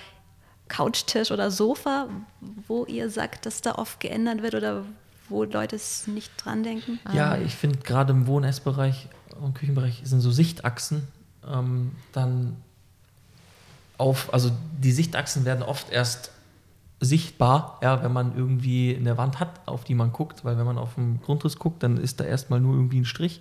[0.69, 2.07] Couchtisch oder Sofa,
[2.67, 4.83] wo ihr sagt, dass da oft geändert wird oder
[5.29, 6.99] wo Leute es nicht dran denken?
[7.13, 9.07] Ja, ich finde gerade im Wohn- Essbereich
[9.41, 11.07] und Küchenbereich sind so Sichtachsen
[11.51, 12.57] ähm, dann
[13.97, 16.31] auf, also die Sichtachsen werden oft erst
[16.99, 20.79] sichtbar, ja, wenn man irgendwie eine Wand hat, auf die man guckt, weil wenn man
[20.79, 23.39] auf den Grundriss guckt, dann ist da erstmal nur irgendwie ein Strich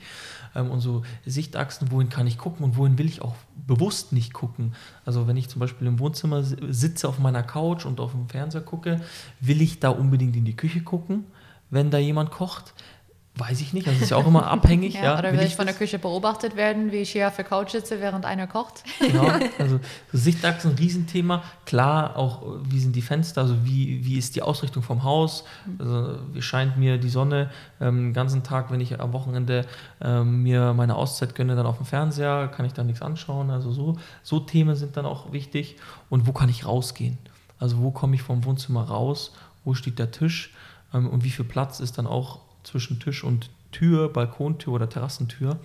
[0.55, 3.35] ähm, und so Sichtachsen, wohin kann ich gucken und wohin will ich auch
[3.67, 4.75] bewusst nicht gucken.
[5.07, 8.61] Also wenn ich zum Beispiel im Wohnzimmer sitze auf meiner Couch und auf dem Fernseher
[8.61, 9.01] gucke,
[9.41, 11.25] will ich da unbedingt in die Küche gucken,
[11.71, 12.75] wenn da jemand kocht.
[13.39, 14.95] Weiß ich nicht, das ist ja auch immer abhängig.
[14.95, 17.37] ja, ja, oder will, will ich von der Küche beobachtet werden, wie ich hier auf
[17.37, 18.83] der Couch sitze, während einer kocht?
[18.99, 19.79] Genau, also
[20.13, 21.43] Sichtachsen, ein Riesenthema.
[21.65, 25.45] Klar, auch wie sind die Fenster, also wie, wie ist die Ausrichtung vom Haus?
[25.79, 29.67] Also, wie scheint mir die Sonne ähm, den ganzen Tag, wenn ich am Wochenende
[30.01, 33.51] ähm, mir meine Auszeit gönne, dann auf dem Fernseher, kann ich da nichts anschauen.
[33.51, 35.77] Also so, so Themen sind dann auch wichtig.
[36.09, 37.19] Und wo kann ich rausgehen?
[37.59, 39.33] Also wo komme ich vom Wohnzimmer raus?
[39.65, 40.55] Wo steht der Tisch?
[40.95, 45.59] Ähm, und wie viel Platz ist dann auch zwischen Tisch und Tür, Balkontür oder Terrassentür.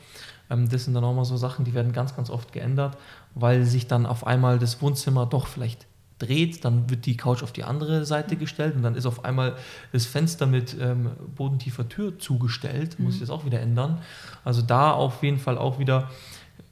[0.49, 2.97] Ähm, das sind dann auch mal so Sachen, die werden ganz, ganz oft geändert,
[3.35, 5.87] weil sich dann auf einmal das Wohnzimmer doch vielleicht
[6.19, 9.55] dreht, dann wird die Couch auf die andere Seite gestellt und dann ist auf einmal
[9.91, 13.25] das Fenster mit ähm, bodentiefer Tür zugestellt, muss ich mhm.
[13.25, 13.99] das auch wieder ändern.
[14.43, 16.11] Also da auf jeden Fall auch wieder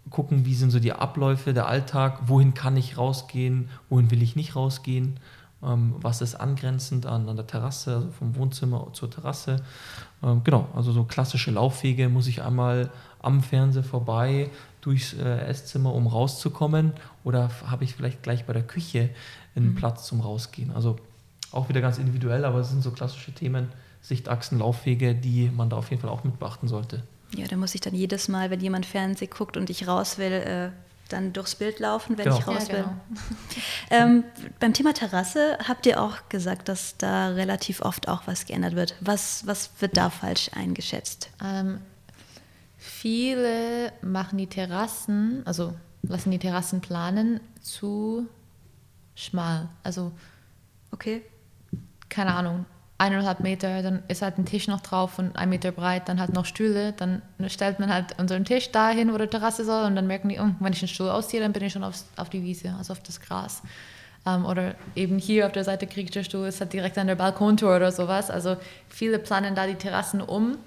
[0.09, 4.35] gucken, wie sind so die Abläufe, der Alltag, wohin kann ich rausgehen, wohin will ich
[4.35, 5.19] nicht rausgehen,
[5.63, 9.57] ähm, was ist angrenzend an, an der Terrasse, also vom Wohnzimmer zur Terrasse.
[10.23, 12.89] Ähm, genau, also so klassische Laufwege muss ich einmal
[13.21, 14.49] am Fernseher vorbei
[14.81, 16.93] durchs äh, Esszimmer, um rauszukommen,
[17.23, 19.09] oder habe ich vielleicht gleich bei der Küche
[19.55, 19.75] einen mhm.
[19.75, 20.71] Platz zum Rausgehen?
[20.71, 20.97] Also
[21.51, 23.69] auch wieder ganz individuell, aber es sind so klassische Themen,
[24.01, 27.03] Sichtachsen, Laufwege, die man da auf jeden Fall auch mit beachten sollte.
[27.35, 30.31] Ja, da muss ich dann jedes Mal, wenn jemand Fernsehen guckt und ich raus will,
[30.31, 30.69] äh,
[31.09, 32.39] dann durchs Bild laufen, wenn genau.
[32.39, 32.83] ich raus ja, will.
[32.83, 33.21] Genau.
[33.89, 34.23] ähm,
[34.59, 38.95] beim Thema Terrasse habt ihr auch gesagt, dass da relativ oft auch was geändert wird.
[39.01, 41.29] Was, was wird da falsch eingeschätzt?
[41.43, 41.81] Ähm,
[42.77, 48.27] viele machen die Terrassen, also lassen die Terrassen planen, zu
[49.15, 49.69] schmal.
[49.83, 50.11] Also,
[50.91, 51.23] okay.
[52.09, 52.65] Keine Ahnung,
[52.99, 56.33] eineinhalb Meter, dann ist halt ein Tisch noch drauf und ein Meter breit, dann halt
[56.33, 60.05] noch Stühle, dann stellt man halt unseren Tisch dahin, wo die Terrasse soll und dann
[60.05, 62.43] merken die, oh, wenn ich den Stuhl ausziehe, dann bin ich schon aufs, auf die
[62.43, 63.63] Wiese, also auf das Gras.
[64.25, 67.15] Ähm, oder eben hier auf der Seite kriegt der Stuhl, ist halt direkt an der
[67.15, 68.29] Balkontour oder sowas.
[68.29, 68.57] Also
[68.89, 70.57] viele planen da die Terrassen um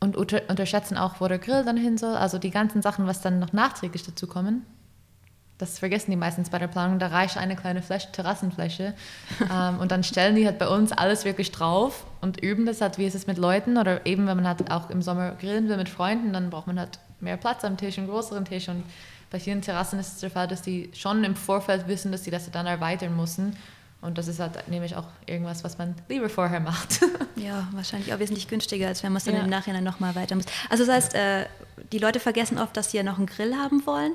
[0.00, 2.16] und unter, unterschätzen auch, wo der Grill dann hin soll.
[2.16, 4.66] Also die ganzen Sachen, was dann noch nachträglich dazu kommen,
[5.58, 8.94] das vergessen die meistens bei der Planung, da reicht eine kleine Fläche, Terrassenfläche.
[9.52, 12.98] ähm, und dann stellen die halt bei uns alles wirklich drauf und üben das halt,
[12.98, 15.76] wie ist es mit Leuten oder eben, wenn man halt auch im Sommer grillen will
[15.76, 18.68] mit Freunden, dann braucht man halt mehr Platz am Tisch, einen größeren Tisch.
[18.68, 18.84] Und
[19.30, 22.30] bei vielen Terrassen ist es der Fall, dass die schon im Vorfeld wissen, dass sie
[22.30, 23.56] das dann erweitern müssen.
[24.00, 27.00] Und das ist halt nämlich auch irgendwas, was man lieber vorher macht.
[27.36, 29.40] ja, wahrscheinlich auch wesentlich günstiger, als wenn man es dann ja.
[29.40, 30.44] im Nachhinein nochmal weiter muss.
[30.70, 31.46] Also das heißt, äh,
[31.90, 34.12] die Leute vergessen oft, dass sie ja noch einen Grill haben wollen.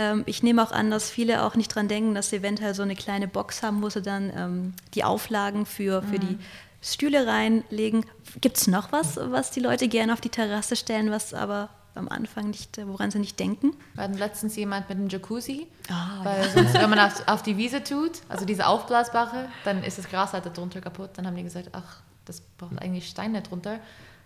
[0.00, 2.82] Ähm, ich nehme auch an, dass viele auch nicht dran denken, dass sie eventuell so
[2.82, 6.20] eine kleine Box haben, wo sie dann ähm, die Auflagen für, für mhm.
[6.20, 6.38] die
[6.80, 8.06] Stühle reinlegen.
[8.40, 12.08] Gibt es noch was, was die Leute gerne auf die Terrasse stellen, was aber am
[12.08, 13.76] Anfang nicht, woran sie nicht denken?
[13.92, 16.48] Wir hatten letztens jemand mit einem Jacuzzi, oh, weil ja.
[16.48, 20.32] sonst, wenn man auf, auf, die Wiese tut, also diese aufblasbare, dann ist das Gras
[20.32, 21.10] halt drunter kaputt.
[21.14, 23.80] Dann haben die gesagt, ach, das braucht eigentlich Steine drunter.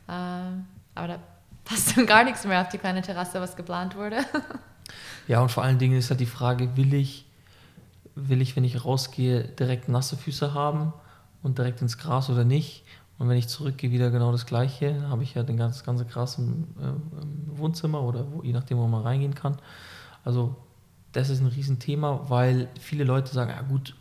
[0.09, 1.19] Ähm, aber da
[1.65, 4.19] passt dann gar nichts mehr auf die kleine Terrasse, was geplant wurde.
[5.29, 7.27] Ja, und vor allen Dingen ist halt die Frage, will ich,
[8.15, 10.93] will ich, wenn ich rausgehe, direkt nasse Füße haben
[11.43, 12.85] und direkt ins Gras oder nicht?
[13.19, 16.39] Und wenn ich zurückgehe, wieder genau das Gleiche, habe ich ja den ganzen ganze Gras
[16.39, 19.57] im, äh, im Wohnzimmer oder wo, je nachdem, wo man reingehen kann.
[20.25, 20.57] Also
[21.13, 23.95] das ist ein Riesenthema, weil viele Leute sagen, ja gut,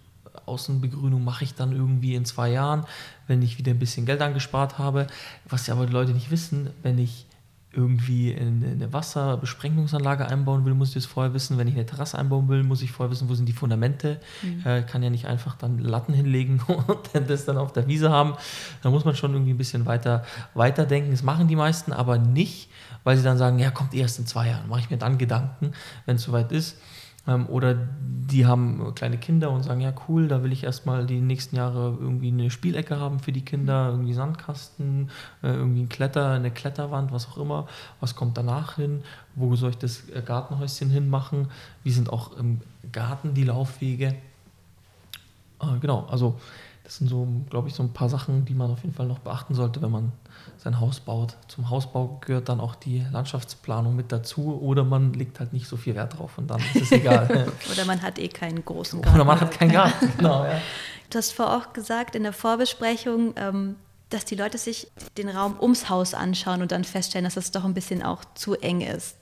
[0.45, 2.85] Außenbegrünung mache ich dann irgendwie in zwei Jahren,
[3.27, 5.07] wenn ich wieder ein bisschen Geld angespart habe.
[5.47, 7.27] Was ja aber die Leute nicht wissen, wenn ich
[7.75, 11.57] irgendwie eine Wasserbesprengungsanlage einbauen will, muss ich das vorher wissen.
[11.57, 14.19] Wenn ich eine Terrasse einbauen will, muss ich vorher wissen, wo sind die Fundamente.
[14.41, 14.65] Mhm.
[14.65, 18.35] Äh, kann ja nicht einfach dann Latten hinlegen und das dann auf der Wiese haben.
[18.81, 21.11] Da muss man schon irgendwie ein bisschen weiter, weiter denken.
[21.11, 22.69] Das machen die meisten aber nicht,
[23.03, 24.69] weil sie dann sagen, ja, kommt erst in zwei Jahren.
[24.69, 25.71] Mache ich mir dann Gedanken,
[26.05, 26.77] wenn es soweit ist.
[27.27, 31.19] Ähm, oder die haben kleine Kinder und sagen, ja cool, da will ich erstmal die
[31.19, 35.09] nächsten Jahre irgendwie eine Spielecke haben für die Kinder, irgendwie Sandkasten,
[35.41, 37.67] äh, irgendwie ein Kletter, eine Kletterwand, was auch immer.
[37.99, 39.03] Was kommt danach hin?
[39.35, 41.49] Wo soll ich das äh, Gartenhäuschen hinmachen?
[41.83, 44.15] Wie sind auch im Garten die Laufwege?
[45.61, 46.39] Äh, genau, also
[46.93, 49.17] das sind so, glaube ich, so ein paar Sachen, die man auf jeden Fall noch
[49.17, 50.11] beachten sollte, wenn man
[50.57, 51.37] sein Haus baut.
[51.47, 55.75] Zum Hausbau gehört dann auch die Landschaftsplanung mit dazu oder man legt halt nicht so
[55.75, 57.27] viel Wert drauf und dann ist es egal.
[57.71, 59.15] oder man hat eh keinen großen Garten.
[59.15, 60.45] Oder man hat keinen Garten, genau.
[60.45, 60.61] Ja.
[61.09, 63.75] Du hast vorher auch gesagt in der Vorbesprechung, ähm,
[64.11, 67.65] dass die Leute sich den Raum ums Haus anschauen und dann feststellen, dass das doch
[67.65, 69.17] ein bisschen auch zu eng ist.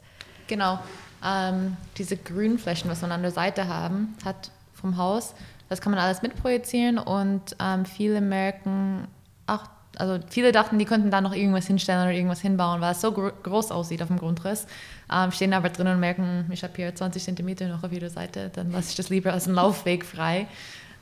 [0.48, 0.78] Genau.
[1.24, 5.34] Ähm, diese Grünflächen, was man an der Seite haben, hat vom Haus,
[5.72, 9.08] das kann man alles mitprojizieren und ähm, viele merken,
[9.48, 13.00] ach, also viele dachten, die könnten da noch irgendwas hinstellen oder irgendwas hinbauen, weil es
[13.00, 14.68] so gro groß aussieht auf dem Grundriss.
[15.10, 18.52] Ähm, stehen aber drin und merken, ich habe hier 20 Zentimeter noch auf jeder Seite,
[18.54, 20.48] dann lasse ich das lieber als einen Laufweg frei.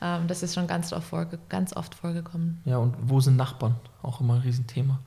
[0.00, 1.12] Ähm, das ist schon ganz oft,
[1.48, 2.60] ganz oft vorgekommen.
[2.64, 3.74] Ja, und wo sind Nachbarn?
[4.02, 5.00] Auch immer ein Riesenthema.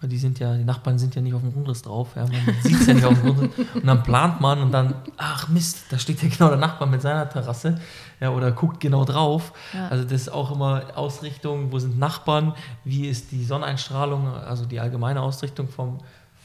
[0.00, 2.10] Weil die sind ja, die Nachbarn sind ja nicht auf dem Grundriss drauf.
[2.14, 2.22] Ja.
[2.22, 2.32] Man
[2.62, 3.66] sieht es ja nicht auf dem Grundriss.
[3.74, 7.02] Und dann plant man und dann, ach Mist, da steht ja genau der Nachbar mit
[7.02, 7.80] seiner Terrasse.
[8.20, 9.52] Ja, oder guckt genau drauf.
[9.74, 9.88] Ja.
[9.88, 14.78] Also das ist auch immer Ausrichtung, wo sind Nachbarn, wie ist die Sonneneinstrahlung, also die
[14.78, 15.98] allgemeine Ausrichtung vom,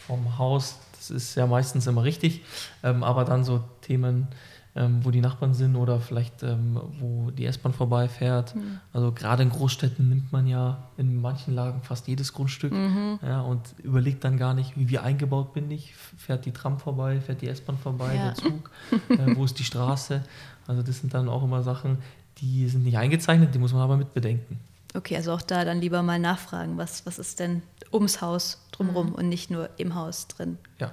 [0.08, 0.80] vom Haus.
[0.98, 2.44] Das ist ja meistens immer richtig.
[2.82, 4.30] Ähm, aber dann so Themen,
[4.76, 8.56] ähm, wo die Nachbarn sind oder vielleicht ähm, wo die S-Bahn vorbeifährt.
[8.56, 8.80] Mhm.
[8.92, 13.20] Also gerade in Großstädten nimmt man ja in manchen Lagen fast jedes Grundstück mhm.
[13.22, 15.94] ja, und überlegt dann gar nicht, wie, wie eingebaut bin ich.
[15.96, 18.26] Fährt die Tram vorbei, fährt die S-Bahn vorbei, ja.
[18.26, 18.72] der Zug,
[19.10, 20.24] äh, wo ist die Straße.
[20.68, 22.00] Also das sind dann auch immer Sachen,
[22.40, 24.60] die sind nicht eingezeichnet, die muss man aber mit bedenken.
[24.96, 29.08] Okay, also auch da dann lieber mal nachfragen, was, was ist denn ums Haus drumherum
[29.08, 29.16] mhm.
[29.16, 30.58] und nicht nur im Haus drin.
[30.80, 30.92] Ja.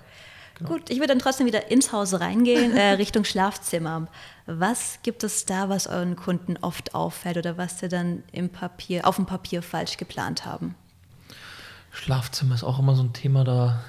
[0.60, 0.72] Genau.
[0.72, 4.08] Gut, ich würde dann trotzdem wieder ins Haus reingehen, äh, Richtung Schlafzimmer.
[4.46, 9.06] Was gibt es da, was euren Kunden oft auffällt oder was sie dann im Papier,
[9.06, 10.74] auf dem Papier falsch geplant haben?
[11.92, 13.82] Schlafzimmer ist auch immer so ein Thema, da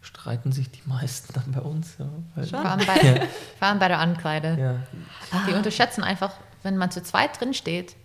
[0.00, 1.96] streiten sich die meisten dann bei uns.
[1.98, 3.26] Ja, vor, allem bei, ja.
[3.58, 4.58] vor, allem bei, der Ankleide.
[4.58, 5.46] Ja.
[5.46, 5.56] Die ah.
[5.56, 7.96] unterschätzen einfach, wenn man zu zweit drin steht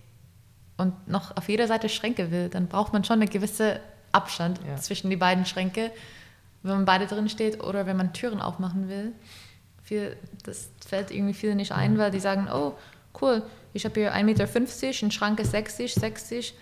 [0.76, 3.80] und noch auf jeder Seite Schränke will, dann braucht man schon eine gewisse
[4.12, 5.90] Abstand zwischen die beiden Schränke
[6.62, 9.12] wenn man beide drin steht oder wenn man Türen aufmachen will.
[9.82, 12.74] Viel, das fällt irgendwie viele nicht ein, weil die sagen, oh,
[13.20, 13.42] cool,
[13.72, 16.54] ich habe hier 1,50 Meter, ein Schrank ist 60, 60,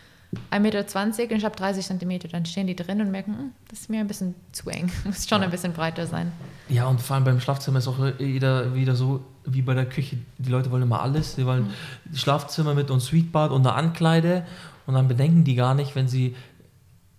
[0.52, 2.28] 1,20 Meter und ich habe 30 Zentimeter.
[2.28, 5.28] Dann stehen die drin und merken, hm, das ist mir ein bisschen zu eng, muss
[5.28, 5.44] schon ja.
[5.44, 6.32] ein bisschen breiter sein.
[6.68, 10.18] Ja, und vor allem beim Schlafzimmer ist auch jeder wieder so wie bei der Küche.
[10.38, 11.36] Die Leute wollen immer alles.
[11.36, 11.68] Sie wollen
[12.10, 12.16] mhm.
[12.16, 14.44] Schlafzimmer mit und Suitebad und eine Ankleide
[14.86, 16.34] und dann bedenken die gar nicht, wenn sie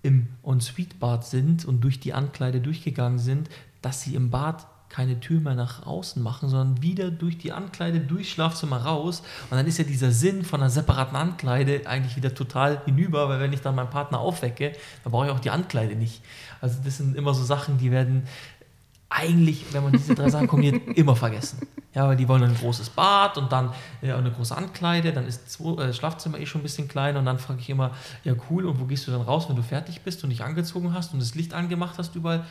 [0.04, 3.50] im En-Suite-Bad sind und durch die Ankleide durchgegangen sind,
[3.82, 8.00] dass sie im Bad keine Tür mehr nach außen machen, sondern wieder durch die Ankleide,
[8.00, 9.22] durchs Schlafzimmer raus.
[9.50, 13.40] Und dann ist ja dieser Sinn von einer separaten Ankleide eigentlich wieder total hinüber, weil
[13.40, 14.72] wenn ich dann meinen Partner aufwecke,
[15.04, 16.22] dann brauche ich auch die Ankleide nicht.
[16.62, 18.24] Also das sind immer so Sachen, die werden
[19.10, 21.60] eigentlich, wenn man diese drei Sachen kombiniert, immer vergessen.
[21.94, 25.46] Ja, weil die wollen ein großes Bad und dann ja, eine große Ankleide, dann ist
[25.46, 27.92] das äh, Schlafzimmer eh schon ein bisschen klein und dann frage ich immer,
[28.24, 30.94] ja cool, und wo gehst du dann raus, wenn du fertig bist und dich angezogen
[30.94, 32.46] hast und das Licht angemacht hast überall?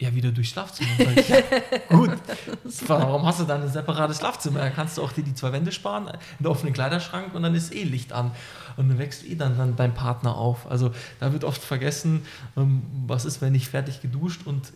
[0.00, 0.88] Ja, wieder durchs Schlafzimmer.
[1.14, 1.36] Ich, ja,
[1.90, 2.12] gut,
[2.86, 4.60] warum hast du dann ein separates Schlafzimmer?
[4.60, 7.74] Da kannst du auch dir die zwei Wände sparen, einen offenen Kleiderschrank und dann ist
[7.74, 8.30] eh Licht an.
[8.80, 10.68] Und dann wächst eh dann, dann dein Partner auf.
[10.70, 10.90] Also
[11.20, 12.22] da wird oft vergessen,
[12.56, 14.72] ähm, was ist, wenn ich fertig geduscht und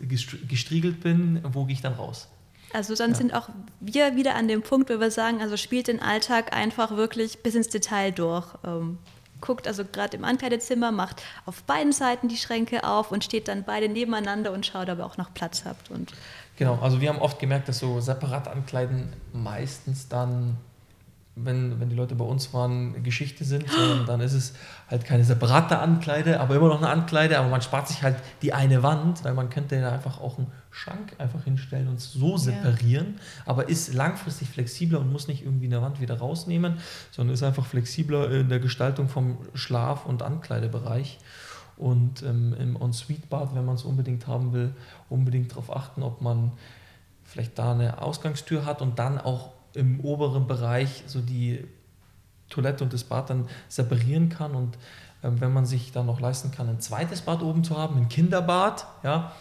[0.47, 2.27] gestriegelt bin, wo gehe ich dann raus?
[2.71, 3.15] Also dann ja.
[3.15, 6.95] sind auch wir wieder an dem Punkt, wo wir sagen, also spielt den Alltag einfach
[6.95, 8.45] wirklich bis ins Detail durch.
[8.63, 8.99] Ähm,
[9.41, 13.63] guckt also gerade im Ankleidezimmer, macht auf beiden Seiten die Schränke auf und steht dann
[13.63, 15.89] beide nebeneinander und schaut, ob ihr auch noch Platz habt.
[15.89, 16.13] Und
[16.57, 20.57] genau, also wir haben oft gemerkt, dass so separat ankleiden meistens dann
[21.35, 23.65] wenn, wenn die Leute bei uns waren, Geschichte sind,
[24.07, 24.53] dann ist es
[24.89, 28.53] halt keine separate Ankleide, aber immer noch eine Ankleide, aber man spart sich halt die
[28.53, 33.15] eine Wand, weil man könnte ja einfach auch einen Schrank einfach hinstellen und so separieren,
[33.15, 33.43] ja.
[33.47, 36.77] aber ist langfristig flexibler und muss nicht irgendwie eine Wand wieder rausnehmen,
[37.11, 41.19] sondern ist einfach flexibler in der Gestaltung vom Schlaf- und Ankleidebereich.
[41.77, 44.73] Und ähm, im En-Suite-Bad, wenn man es unbedingt haben will,
[45.09, 46.53] unbedingt darauf achten, ob man
[47.25, 51.65] vielleicht da eine Ausgangstür hat und dann auch im oberen Bereich so die
[52.49, 54.77] Toilette und das Bad dann separieren kann und
[55.23, 58.09] ähm, wenn man sich dann noch leisten kann, ein zweites Bad oben zu haben, ein
[58.09, 59.31] Kinderbad, ja,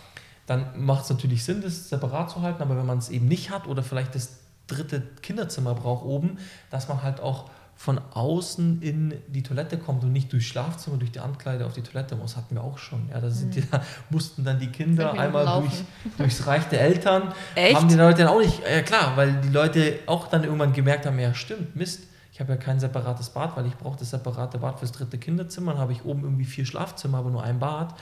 [0.47, 3.51] dann macht es natürlich Sinn, das separat zu halten, aber wenn man es eben nicht
[3.51, 6.39] hat oder vielleicht das dritte Kinderzimmer braucht oben,
[6.71, 11.11] dass man halt auch von außen in die Toilette kommt und nicht durchs Schlafzimmer, durch
[11.11, 13.09] die Ankleide auf die Toilette muss, hatten wir auch schon.
[13.11, 15.83] Ja, da, sind die, da mussten dann die Kinder einmal durch,
[16.17, 17.35] durchs Reich der Eltern.
[17.55, 17.77] Echt?
[17.77, 21.07] Haben die Leute dann auch nicht, ja klar, weil die Leute auch dann irgendwann gemerkt
[21.07, 24.59] haben, ja stimmt, Mist, ich habe ja kein separates Bad, weil ich brauche das separate
[24.59, 25.71] Bad fürs dritte Kinderzimmer.
[25.71, 27.95] Dann habe ich oben irgendwie vier Schlafzimmer, aber nur ein Bad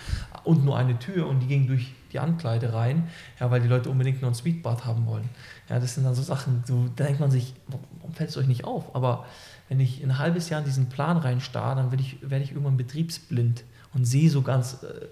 [0.42, 3.90] und nur eine Tür und die ging durch die Ankleide rein, ja, weil die Leute
[3.90, 5.29] unbedingt nur ein Suitebad haben wollen.
[5.68, 8.47] Ja, das sind dann so Sachen, so, da denkt man sich, warum fällt es euch
[8.47, 8.97] nicht auf?
[8.97, 9.27] Aber
[9.68, 12.53] wenn ich in ein halbes Jahr in diesen Plan reinstarre, dann werde ich, werde ich
[12.53, 15.09] irgendwann betriebsblind und sehe so ganz äh,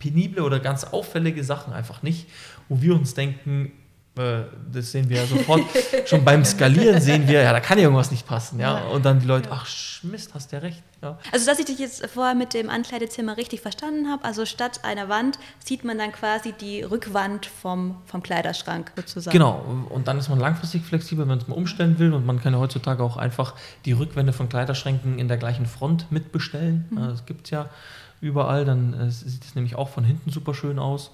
[0.00, 2.26] penible oder ganz auffällige Sachen einfach nicht,
[2.68, 3.70] wo wir uns denken,
[4.14, 5.62] das sehen wir ja sofort.
[6.06, 8.58] Schon beim Skalieren sehen wir, ja, da kann ja irgendwas nicht passen.
[8.58, 8.88] Ja?
[8.88, 9.66] Und dann die Leute, ach
[10.02, 10.82] Mist, hast ja recht.
[11.02, 11.18] Ja.
[11.32, 15.08] Also, dass ich dich jetzt vorher mit dem Ankleidezimmer richtig verstanden habe, also statt einer
[15.08, 19.32] Wand sieht man dann quasi die Rückwand vom, vom Kleiderschrank sozusagen.
[19.32, 22.12] Genau, und dann ist man langfristig flexibel, wenn man es mal umstellen will.
[22.12, 26.10] Und man kann ja heutzutage auch einfach die Rückwände von Kleiderschränken in der gleichen Front
[26.10, 26.86] mitbestellen.
[26.90, 26.96] Mhm.
[26.96, 27.68] Das gibt es ja
[28.20, 28.64] überall.
[28.64, 31.10] Dann äh, sieht es nämlich auch von hinten super schön aus.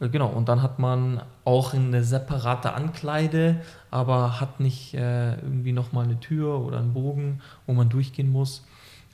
[0.00, 5.72] Äh, genau, und dann hat man auch eine separate Ankleide, aber hat nicht äh, irgendwie
[5.72, 8.64] nochmal eine Tür oder einen Bogen, wo man durchgehen muss.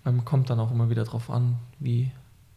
[0.06, 2.10] Ähm, kommt dann auch immer wieder darauf an, wie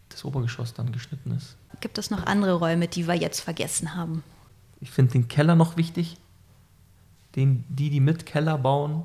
[0.10, 1.56] das Obergeschoss dann geschnitten ist.
[1.80, 4.24] Gibt es noch andere Räume, die wir jetzt vergessen haben?
[4.80, 6.18] Ich finde den Keller noch wichtig.
[7.36, 9.04] Den, die, die mit Keller bauen,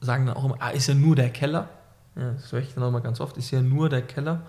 [0.00, 1.68] sagen dann auch immer, ah, ist ja nur der Keller.
[2.16, 4.42] Ja, das höre ich dann auch mal ganz oft, ist ja nur der Keller.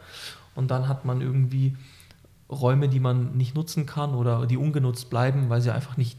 [0.55, 1.75] Und dann hat man irgendwie
[2.51, 6.17] Räume, die man nicht nutzen kann oder die ungenutzt bleiben, weil sie einfach nicht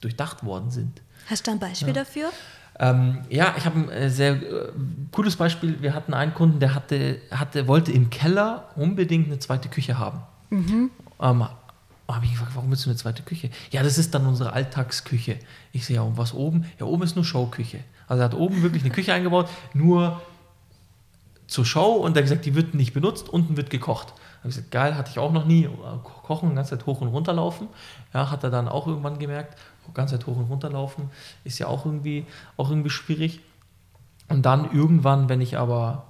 [0.00, 1.02] durchdacht worden sind.
[1.26, 1.94] Hast du ein Beispiel ja.
[1.94, 2.30] dafür?
[2.78, 4.72] Ähm, ja, ich habe ein äh, sehr äh,
[5.12, 5.80] cooles Beispiel.
[5.80, 10.20] Wir hatten einen Kunden, der hatte, hatte, wollte im Keller unbedingt eine zweite Küche haben.
[10.50, 10.90] Mhm.
[11.20, 11.46] Ähm,
[12.08, 13.50] habe ich gefragt, warum willst du eine zweite Küche?
[13.70, 15.38] Ja, das ist dann unsere Alltagsküche.
[15.72, 16.66] Ich sehe ja, und was oben?
[16.78, 17.80] Ja, oben ist nur Showküche.
[18.08, 20.20] Also er hat oben wirklich eine Küche eingebaut, nur
[21.46, 24.14] zur Show und er hat gesagt, die wird nicht benutzt, unten wird gekocht.
[24.44, 25.70] Habe ich gesagt, geil, hatte ich auch noch nie.
[26.02, 27.68] Kochen, ganze Zeit hoch und runter laufen.
[28.12, 31.10] Ja, hat er dann auch irgendwann gemerkt, die ganze Zeit hoch und runter laufen,
[31.44, 32.26] ist ja auch irgendwie,
[32.58, 33.40] auch irgendwie schwierig.
[34.28, 36.04] Und dann irgendwann, wenn ich aber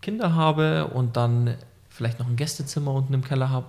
[0.00, 1.56] Kinder habe und dann
[1.88, 3.66] vielleicht noch ein Gästezimmer unten im Keller habe,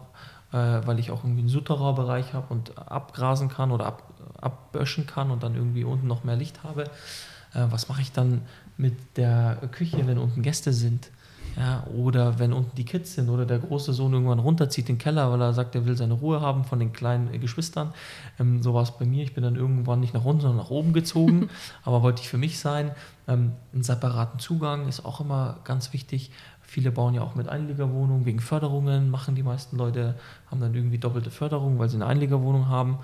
[0.52, 4.04] äh, weil ich auch irgendwie einen Souterrain-Bereich habe und abgrasen kann oder ab,
[4.40, 8.44] abböschen kann und dann irgendwie unten noch mehr Licht habe, äh, was mache ich dann
[8.78, 11.10] mit der Küche, wenn unten Gäste sind?
[11.58, 15.02] Ja, oder wenn unten die Kids sind oder der große Sohn irgendwann runterzieht in den
[15.02, 17.94] Keller, weil er sagt, er will seine Ruhe haben von den kleinen Geschwistern.
[18.40, 19.24] Ähm, so war es bei mir.
[19.24, 21.50] Ich bin dann irgendwann nicht nach unten, sondern nach oben gezogen,
[21.84, 22.92] aber wollte ich für mich sein.
[23.28, 26.32] Ähm, einen separaten Zugang ist auch immer ganz wichtig.
[26.62, 30.16] Viele bauen ja auch mit Einliegerwohnungen wegen Förderungen, machen die meisten Leute,
[30.50, 33.00] haben dann irgendwie doppelte Förderung, weil sie eine Einliegerwohnung haben.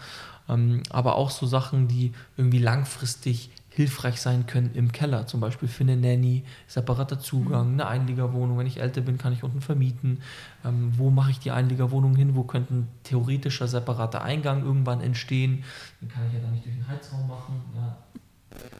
[0.49, 5.69] Ähm, aber auch so Sachen, die irgendwie langfristig hilfreich sein können im Keller, zum Beispiel
[5.69, 8.57] für eine Nanny, separater Zugang, eine Einliegerwohnung.
[8.57, 10.23] Wenn ich älter bin, kann ich unten vermieten.
[10.65, 12.35] Ähm, wo mache ich die Einliegerwohnung hin?
[12.35, 15.63] Wo könnte ein theoretischer separater Eingang irgendwann entstehen?
[16.01, 17.61] Den kann ich ja dann nicht durch den Heizraum machen.
[17.75, 17.97] Ja.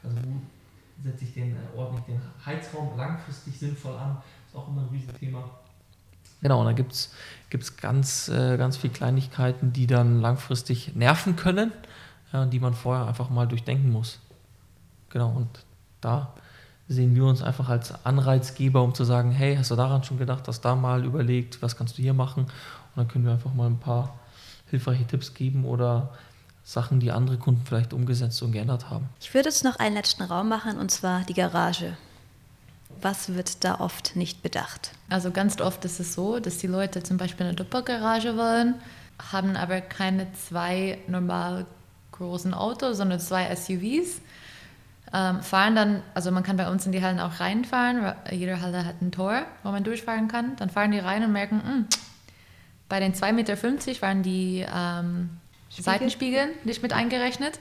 [0.04, 4.18] Also wo setze ich den, äh, ordne ich den Heizraum langfristig sinnvoll an?
[4.48, 5.44] Ist auch immer ein Riesenthema.
[6.42, 11.72] Genau, und da gibt es ganz, äh, ganz viele Kleinigkeiten, die dann langfristig nerven können,
[12.32, 14.20] ja, die man vorher einfach mal durchdenken muss.
[15.10, 15.48] Genau, und
[16.02, 16.34] da
[16.88, 20.48] sehen wir uns einfach als Anreizgeber, um zu sagen, hey, hast du daran schon gedacht,
[20.48, 22.44] hast da mal überlegt, was kannst du hier machen?
[22.44, 22.52] Und
[22.96, 24.18] dann können wir einfach mal ein paar
[24.70, 26.10] hilfreiche Tipps geben oder
[26.64, 29.10] Sachen, die andere Kunden vielleicht umgesetzt und geändert haben.
[29.22, 31.98] Ich würde jetzt noch einen letzten Raum machen, und zwar die Garage.
[33.02, 34.92] Was wird da oft nicht bedacht?
[35.10, 38.76] Also ganz oft ist es so, dass die Leute zum Beispiel eine Doppelgarage wollen,
[39.32, 41.66] haben aber keine zwei normal
[42.12, 44.22] großen Autos, sondern zwei SUVs
[45.14, 48.86] ähm, fahren dann, also man kann bei uns in die Hallen auch reinfahren, jede Halle
[48.86, 50.56] hat ein Tor, wo man durchfahren kann.
[50.58, 51.86] Dann fahren die rein und merken, mh, hm,
[52.90, 55.30] bei den 2,50 Meter waren die ähm,
[55.70, 57.60] Seitenspiegel nicht mit eingerechnet.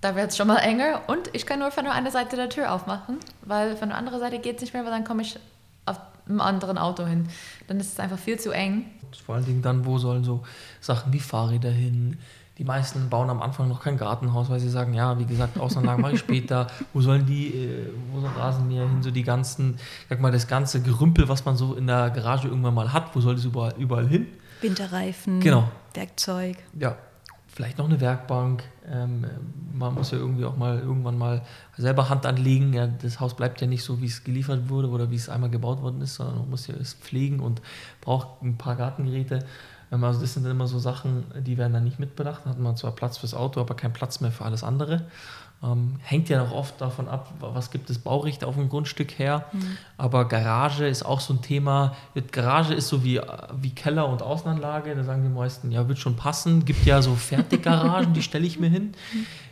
[0.00, 2.48] Da wird es schon mal enger und ich kann nur von der einen Seite der
[2.48, 5.38] Tür aufmachen, weil von der anderen Seite geht es nicht mehr, weil dann komme ich
[6.28, 7.28] einem anderen Auto hin.
[7.66, 8.86] Dann ist es einfach viel zu eng.
[9.24, 10.42] Vor allen Dingen dann, wo sollen so
[10.80, 12.18] Sachen wie Fahrräder hin,
[12.58, 16.00] die meisten bauen am Anfang noch kein Gartenhaus, weil sie sagen, ja, wie gesagt, Außenanlagen
[16.00, 16.68] mache ich später.
[16.94, 19.02] Wo sollen die, äh, wo soll Rasenmäher hin?
[19.02, 22.72] So die ganzen, sag mal, das ganze Gerümpel, was man so in der Garage irgendwann
[22.72, 24.26] mal hat, wo soll das überall, überall hin?
[24.62, 25.68] Winterreifen, genau.
[25.92, 26.56] Werkzeug.
[26.78, 26.96] Ja,
[27.56, 28.64] vielleicht noch eine Werkbank.
[28.86, 29.24] Ähm,
[29.72, 31.40] man muss ja irgendwie auch mal irgendwann mal
[31.78, 32.74] selber Hand anlegen.
[32.74, 35.48] Ja, das Haus bleibt ja nicht so, wie es geliefert wurde oder wie es einmal
[35.48, 37.62] gebaut worden ist, sondern man muss ja es pflegen und
[38.02, 39.38] braucht ein paar Gartengeräte.
[39.90, 42.42] Ähm, also das sind dann immer so Sachen, die werden dann nicht mitbedacht.
[42.44, 45.06] Da hat man zwar Platz fürs Auto, aber keinen Platz mehr für alles andere.
[45.62, 49.46] Ähm, hängt ja noch oft davon ab, was gibt es Bauricht auf dem Grundstück her.
[49.52, 49.78] Mhm.
[49.96, 51.96] Aber Garage ist auch so ein Thema.
[52.30, 53.20] Garage ist so wie,
[53.58, 54.94] wie Keller und Außenanlage.
[54.94, 56.66] Da sagen die meisten, ja, wird schon passen.
[56.66, 58.92] Gibt ja so Fertiggaragen, die stelle ich mir hin.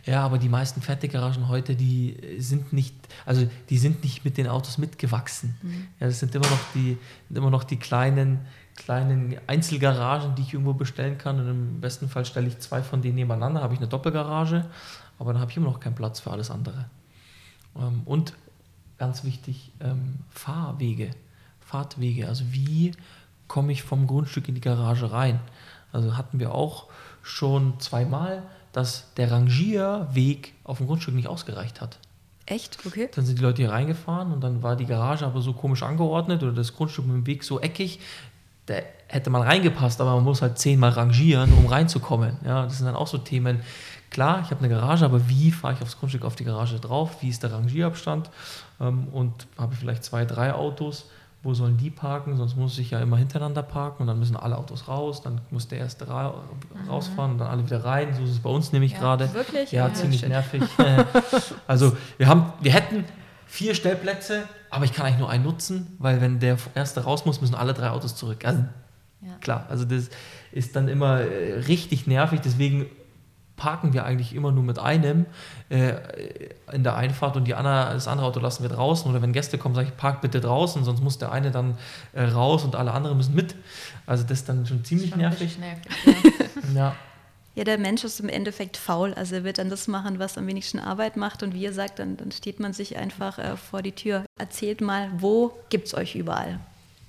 [0.05, 4.47] Ja, aber die meisten Fertiggaragen heute, die sind nicht, also die sind nicht mit den
[4.47, 5.57] Autos mitgewachsen.
[5.62, 5.87] Mhm.
[6.01, 6.99] Ja, das sind immer noch die,
[7.35, 8.41] immer noch die kleinen,
[8.76, 11.41] kleinen Einzelgaragen, die ich irgendwo bestellen kann.
[11.41, 14.66] Und im besten Fall stelle ich zwei von denen nebeneinander, habe ich eine Doppelgarage
[15.19, 16.87] aber dann habe ich immer noch keinen Platz für alles andere.
[17.77, 18.35] Ähm, und
[18.99, 21.11] ganz wichtig, ähm, Fahrwege,
[21.61, 22.29] Fahrtwege.
[22.29, 22.93] Also wie
[23.49, 25.41] komme ich vom Grundstück in die Garage rein?
[25.93, 26.89] Also hatten wir auch
[27.23, 28.43] schon zweimal,
[28.73, 31.99] dass der Rangierweg auf dem Grundstück nicht ausgereicht hat.
[32.47, 32.79] Echt?
[32.85, 33.09] Okay.
[33.15, 36.43] Dann sind die Leute hier reingefahren und dann war die Garage aber so komisch angeordnet
[36.43, 38.01] oder das Grundstück mit dem Weg so eckig.
[38.67, 38.75] Da
[39.09, 42.39] hätte man reingepasst, aber man muss halt zehnmal rangieren, um reinzukommen.
[42.45, 43.61] Ja, das sind dann auch so Themen,
[44.11, 47.21] klar, ich habe eine Garage, aber wie fahre ich aufs Grundstück auf die Garage drauf?
[47.21, 48.31] Wie ist der Rangierabstand?
[48.81, 51.11] Ähm, und habe ich vielleicht zwei, drei Autos?
[51.43, 52.37] Wo sollen die parken?
[52.39, 55.21] Sonst muss ich ja immer hintereinander parken und dann müssen alle Autos raus.
[55.21, 56.89] Dann muss der erste ra mhm.
[56.89, 58.15] rausfahren und dann alle wieder rein.
[58.15, 59.35] So ist es bei uns nämlich ja, gerade.
[59.35, 59.71] Wirklich?
[59.71, 60.62] Ja, ja ziemlich nervig.
[61.67, 63.05] also wir haben, wir hätten
[63.55, 67.40] vier Stellplätze, aber ich kann eigentlich nur einen nutzen, weil wenn der erste raus muss,
[67.40, 68.44] müssen alle drei Autos zurück.
[68.44, 68.64] Also
[69.40, 70.11] klar, also das
[70.50, 72.40] ist dann immer äh, richtig nervig.
[72.40, 72.86] Deswegen
[73.55, 75.26] parken wir eigentlich immer nur mit einem
[75.68, 75.92] äh,
[76.72, 79.09] in der Einfahrt und die andere, das andere Auto lassen wir draußen.
[79.09, 81.78] Oder wenn Gäste kommen, sage ich, park bitte draußen, sonst muss der eine dann
[82.12, 83.55] äh, raus und alle anderen müssen mit.
[84.05, 85.61] Also das ist dann schon ziemlich schon nervig.
[85.61, 85.84] nervig
[86.74, 86.74] ja.
[86.74, 86.96] ja.
[87.55, 89.14] Ja, der Mensch ist im Endeffekt faul.
[89.14, 91.42] Also er wird dann das machen, was am wenigsten Arbeit macht.
[91.42, 94.24] Und wie ihr sagt, dann, dann steht man sich einfach äh, vor die Tür.
[94.38, 96.59] Erzählt mal, wo gibt es euch überall?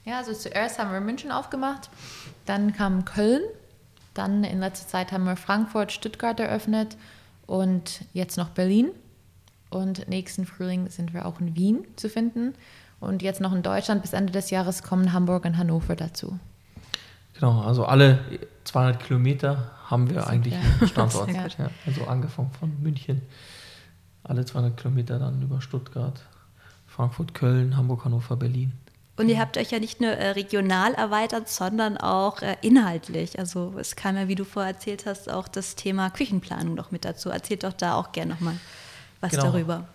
[0.06, 1.90] Ja, also zuerst haben wir München aufgemacht,
[2.46, 3.42] dann kam Köln
[4.16, 6.98] dann in letzter Zeit haben wir Frankfurt, Stuttgart eröffnet
[7.46, 8.90] und jetzt noch Berlin.
[9.70, 12.54] Und nächsten Frühling sind wir auch in Wien zu finden.
[13.02, 14.02] Und jetzt noch in Deutschland.
[14.02, 16.40] Bis Ende des Jahres kommen Hamburg und Hannover dazu.
[17.34, 18.20] Genau, also alle
[18.64, 20.88] 200 Kilometer haben wir eigentlich ja.
[20.88, 21.32] Standort.
[21.32, 23.22] Ja, also angefangen von München,
[24.24, 26.22] alle 200 Kilometer dann über Stuttgart,
[26.88, 28.74] Frankfurt, Köln, Hamburg, Hannover, Berlin.
[29.18, 33.40] Und ihr habt euch ja nicht nur äh, regional erweitert, sondern auch äh, inhaltlich.
[33.40, 37.06] Also es kam ja, wie du vorher erzählt hast, auch das Thema Küchenplanung noch mit
[37.06, 37.30] dazu.
[37.30, 38.58] Erzählt doch da auch gerne nochmal
[39.22, 39.46] was genau.
[39.46, 39.88] darüber.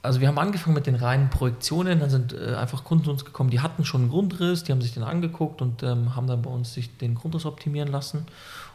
[0.00, 3.24] Also wir haben angefangen mit den reinen Projektionen, dann sind äh, einfach Kunden zu uns
[3.24, 6.40] gekommen, die hatten schon einen Grundriss, die haben sich den angeguckt und ähm, haben dann
[6.40, 8.24] bei uns sich den Grundriss optimieren lassen.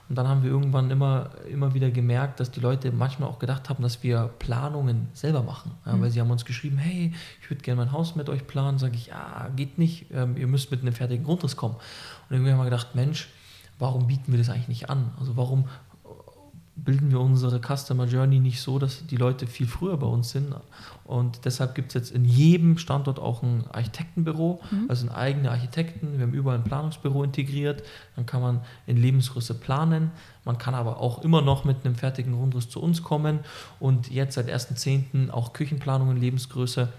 [0.10, 3.70] Und dann haben wir irgendwann immer, immer wieder gemerkt, dass die Leute manchmal auch gedacht
[3.70, 5.72] haben, dass wir Planungen selber machen.
[5.86, 6.02] Ja, mhm.
[6.02, 8.80] Weil sie haben uns geschrieben, hey, ich würde gerne mein Haus mit euch planen.
[8.80, 11.76] Sage ich, ja, geht nicht, ähm, ihr müsst mit einem fertigen Grundriss kommen.
[11.76, 13.30] Und irgendwie haben wir gedacht, Mensch,
[13.80, 15.12] warum bieten wir das eigentlich nicht an?
[15.20, 15.66] Also warum
[16.76, 20.56] bilden wir unsere Customer Journey nicht so, dass die Leute viel früher bei uns sind.
[21.04, 24.86] Und deshalb gibt es jetzt in jedem Standort auch ein Architektenbüro, mhm.
[24.90, 26.18] also ein eigene Architekten.
[26.18, 27.84] Wir haben überall ein Planungsbüro integriert.
[28.16, 30.12] Dann kann man in Lebensgröße planen.
[30.46, 33.40] Man kann aber auch immer noch mit einem fertigen Grundriss zu uns kommen
[33.80, 35.30] und jetzt seit 1.10.
[35.30, 36.90] auch Küchenplanung in Lebensgröße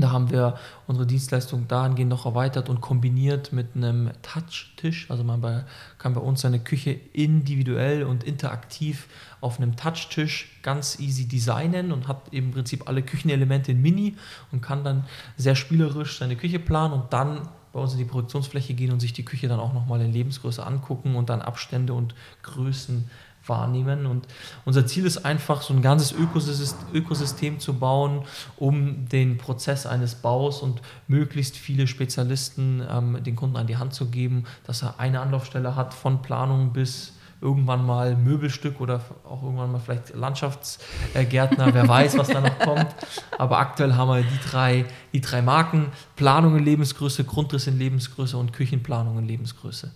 [0.00, 5.10] da haben wir unsere Dienstleistung dahingehend noch erweitert und kombiniert mit einem Touch-Tisch.
[5.10, 5.64] Also man bei,
[5.98, 9.08] kann bei uns seine Küche individuell und interaktiv
[9.40, 14.16] auf einem Touch-Tisch ganz easy designen und hat im Prinzip alle Küchenelemente in Mini
[14.52, 15.04] und kann dann
[15.36, 19.12] sehr spielerisch seine Küche planen und dann bei uns in die Produktionsfläche gehen und sich
[19.12, 23.10] die Küche dann auch nochmal in Lebensgröße angucken und dann Abstände und Größen
[23.48, 24.06] wahrnehmen.
[24.06, 24.26] Und
[24.64, 28.22] unser Ziel ist einfach, so ein ganzes Ökosystem zu bauen,
[28.56, 33.94] um den Prozess eines Baus und möglichst viele Spezialisten ähm, den Kunden an die Hand
[33.94, 39.42] zu geben, dass er eine Anlaufstelle hat von Planung bis irgendwann mal Möbelstück oder auch
[39.42, 42.94] irgendwann mal vielleicht Landschaftsgärtner, wer weiß, was da noch kommt.
[43.36, 45.86] Aber aktuell haben wir die drei, die drei Marken,
[46.16, 49.92] Planung in Lebensgröße, Grundriss in Lebensgröße und Küchenplanung in Lebensgröße.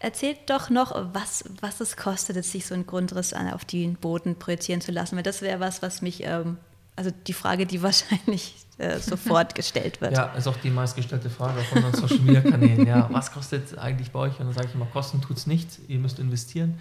[0.00, 4.80] Erzählt doch noch, was, was es kostet, sich so einen Grundriss auf den Boden projizieren
[4.80, 6.58] zu lassen, weil das wäre was, was mich, ähm,
[6.96, 10.12] also die Frage, die wahrscheinlich äh, sofort gestellt wird.
[10.12, 12.86] Ja, ist auch die meistgestellte Frage auf unseren Social Media Kanälen.
[12.86, 14.38] Ja, was kostet eigentlich bei euch?
[14.38, 16.78] Und dann sage ich immer, kosten tut es nichts, ihr müsst investieren.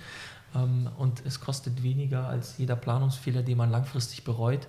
[0.55, 4.67] Ähm, und es kostet weniger als jeder Planungsfehler, den man langfristig bereut.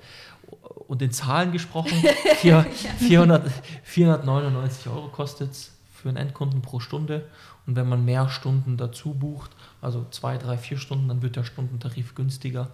[0.86, 2.02] Und in Zahlen gesprochen,
[2.36, 2.66] 4,
[2.98, 3.50] 400,
[3.82, 5.70] 499 Euro kostet es
[6.00, 7.26] für einen Endkunden pro Stunde.
[7.66, 11.44] Und wenn man mehr Stunden dazu bucht, also zwei, drei, vier Stunden, dann wird der
[11.44, 12.70] Stundentarif günstiger.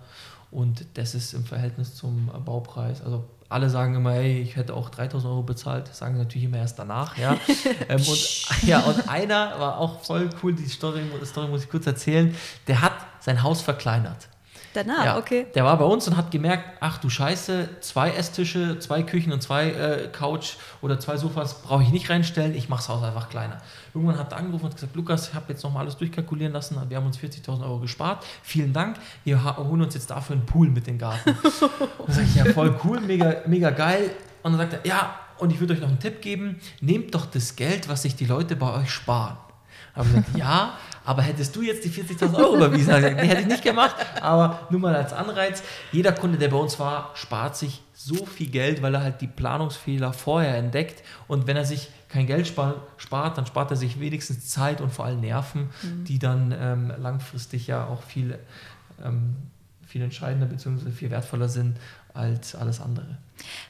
[0.51, 3.03] Und das ist im Verhältnis zum Baupreis.
[3.03, 6.59] Also alle sagen immer, hey, ich hätte auch 3000 Euro bezahlt, das sagen natürlich immer
[6.59, 7.17] erst danach.
[7.19, 7.37] Ja.
[7.89, 11.71] ähm, und, ja, und einer war auch voll cool, die Story, die Story muss ich
[11.71, 12.35] kurz erzählen,
[12.67, 14.29] der hat sein Haus verkleinert.
[14.75, 15.47] Danach, ja, okay.
[15.55, 19.41] Der war bei uns und hat gemerkt, ach du Scheiße, zwei Esstische, zwei Küchen und
[19.41, 23.29] zwei äh, Couch oder zwei Sofas brauche ich nicht reinstellen, ich mache das Haus einfach
[23.29, 23.59] kleiner.
[23.95, 26.97] Irgendwann hat er angerufen und gesagt, Lukas, ich habe jetzt nochmal alles durchkalkulieren lassen, wir
[26.97, 30.89] haben uns 40.000 Euro gespart, vielen Dank, wir holen uns jetzt dafür einen Pool mit
[30.89, 31.37] dem Garten.
[32.07, 34.11] dann sage ich, ja voll cool, mega, mega geil.
[34.43, 37.27] Und dann sagt er, ja, und ich würde euch noch einen Tipp geben, nehmt doch
[37.27, 39.37] das Geld, was sich die Leute bei euch sparen.
[39.95, 42.93] Haben gesagt, ja, aber hättest du jetzt die 40.000 Euro überwiesen?
[42.93, 45.63] Also, die hätte ich nicht gemacht, aber nur mal als Anreiz.
[45.93, 49.27] Jeder Kunde, der bei uns war, spart sich so viel Geld, weil er halt die
[49.27, 51.03] Planungsfehler vorher entdeckt.
[51.29, 55.05] Und wenn er sich kein Geld spart, dann spart er sich wenigstens Zeit und vor
[55.05, 56.05] allem Nerven, mhm.
[56.05, 58.39] die dann ähm, langfristig ja auch viel,
[59.05, 59.37] ähm,
[59.87, 60.91] viel entscheidender bzw.
[60.91, 61.77] viel wertvoller sind
[62.15, 63.19] als alles andere.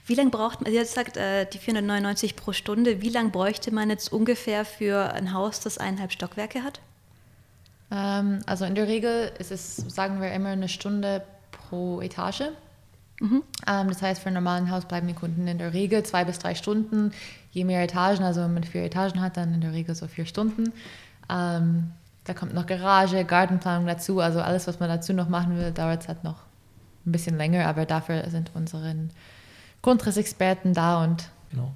[0.06, 3.88] Wie lange braucht man, jetzt sagt äh, die 499 pro Stunde, wie lange bräuchte man
[3.88, 6.80] jetzt ungefähr für ein Haus, das eineinhalb Stockwerke hat?
[7.90, 12.44] Ähm, also in der Regel ist es, sagen wir, immer eine Stunde pro Etage.
[13.20, 13.42] Mhm.
[13.66, 16.38] Ähm, das heißt, für ein normales Haus bleiben die Kunden in der Regel zwei bis
[16.38, 17.12] drei Stunden.
[17.52, 20.26] Je mehr Etagen, also wenn man vier Etagen hat, dann in der Regel so vier
[20.26, 20.72] Stunden.
[21.30, 21.92] Ähm,
[22.24, 24.20] da kommt noch Garage, Gartenplanung dazu.
[24.20, 26.38] Also alles, was man dazu noch machen will, dauert es halt noch
[27.06, 27.66] ein bisschen länger.
[27.66, 28.94] Aber dafür sind unsere
[29.82, 31.70] Grundrissexperten da und genau.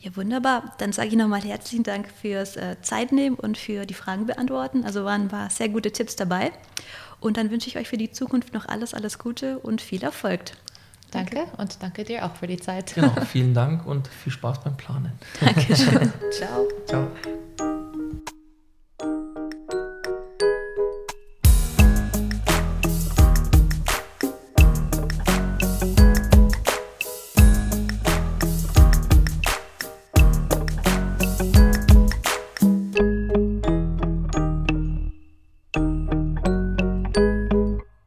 [0.00, 0.74] Ja, wunderbar.
[0.78, 4.84] Dann sage ich nochmal herzlichen Dank fürs äh, Zeitnehmen und für die Fragen beantworten.
[4.84, 6.52] Also waren ein paar sehr gute Tipps dabei.
[7.20, 10.40] Und dann wünsche ich euch für die Zukunft noch alles, alles Gute und viel Erfolg.
[11.10, 12.94] Danke, danke und danke dir auch für die Zeit.
[12.94, 15.12] Genau, vielen Dank und viel Spaß beim Planen.
[15.40, 16.12] Dankeschön.
[16.30, 16.68] Ciao.
[16.86, 17.67] Ciao.